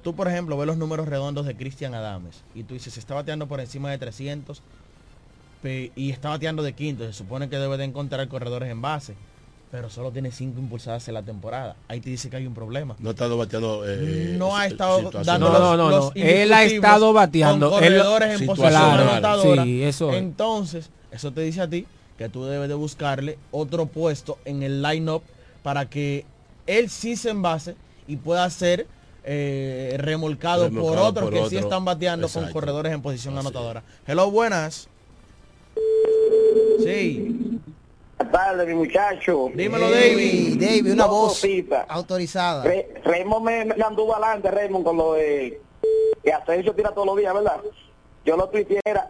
[0.03, 3.15] Tú, por ejemplo, ves los números redondos de Cristian Adames y tú dices, se está
[3.15, 4.61] bateando por encima de 300
[5.63, 7.05] pe- y está bateando de quinto.
[7.07, 9.15] Se supone que debe de encontrar corredores en base,
[9.75, 11.75] pero solo tiene cinco impulsadas en la temporada.
[11.89, 12.95] Ahí te dice que hay un problema.
[13.01, 13.83] No ha estado bateando.
[13.85, 16.23] eh, No ha si- estado dando No, no, no, los no.
[16.23, 17.71] Él ha estado bateando.
[17.71, 19.65] con Él- corredores en posición anotadora.
[19.65, 20.19] Sí, eso es.
[20.19, 24.81] Entonces, eso te dice a ti que tú debes de buscarle otro puesto en el
[24.81, 25.25] line-up
[25.65, 26.25] para que
[26.69, 27.75] él sí se envase
[28.07, 28.87] y pueda ser
[29.25, 33.83] eh, remolcado, por otros por que sí están bateando con corredores en posición anotadora.
[34.07, 34.87] Hello, buenas.
[36.85, 37.54] Sí.
[38.17, 39.51] Buenas tardes, mi muchacho.
[39.55, 40.61] Dímelo, David.
[40.61, 41.45] David, una Dos voz
[41.89, 42.63] autorizada.
[42.65, 45.61] Re- Raymond me, me anduvo adelante, Raymond, con lo de
[46.23, 47.61] que Asensio tira todos los días, ¿verdad?
[48.25, 49.03] Yo lo tuiteé, era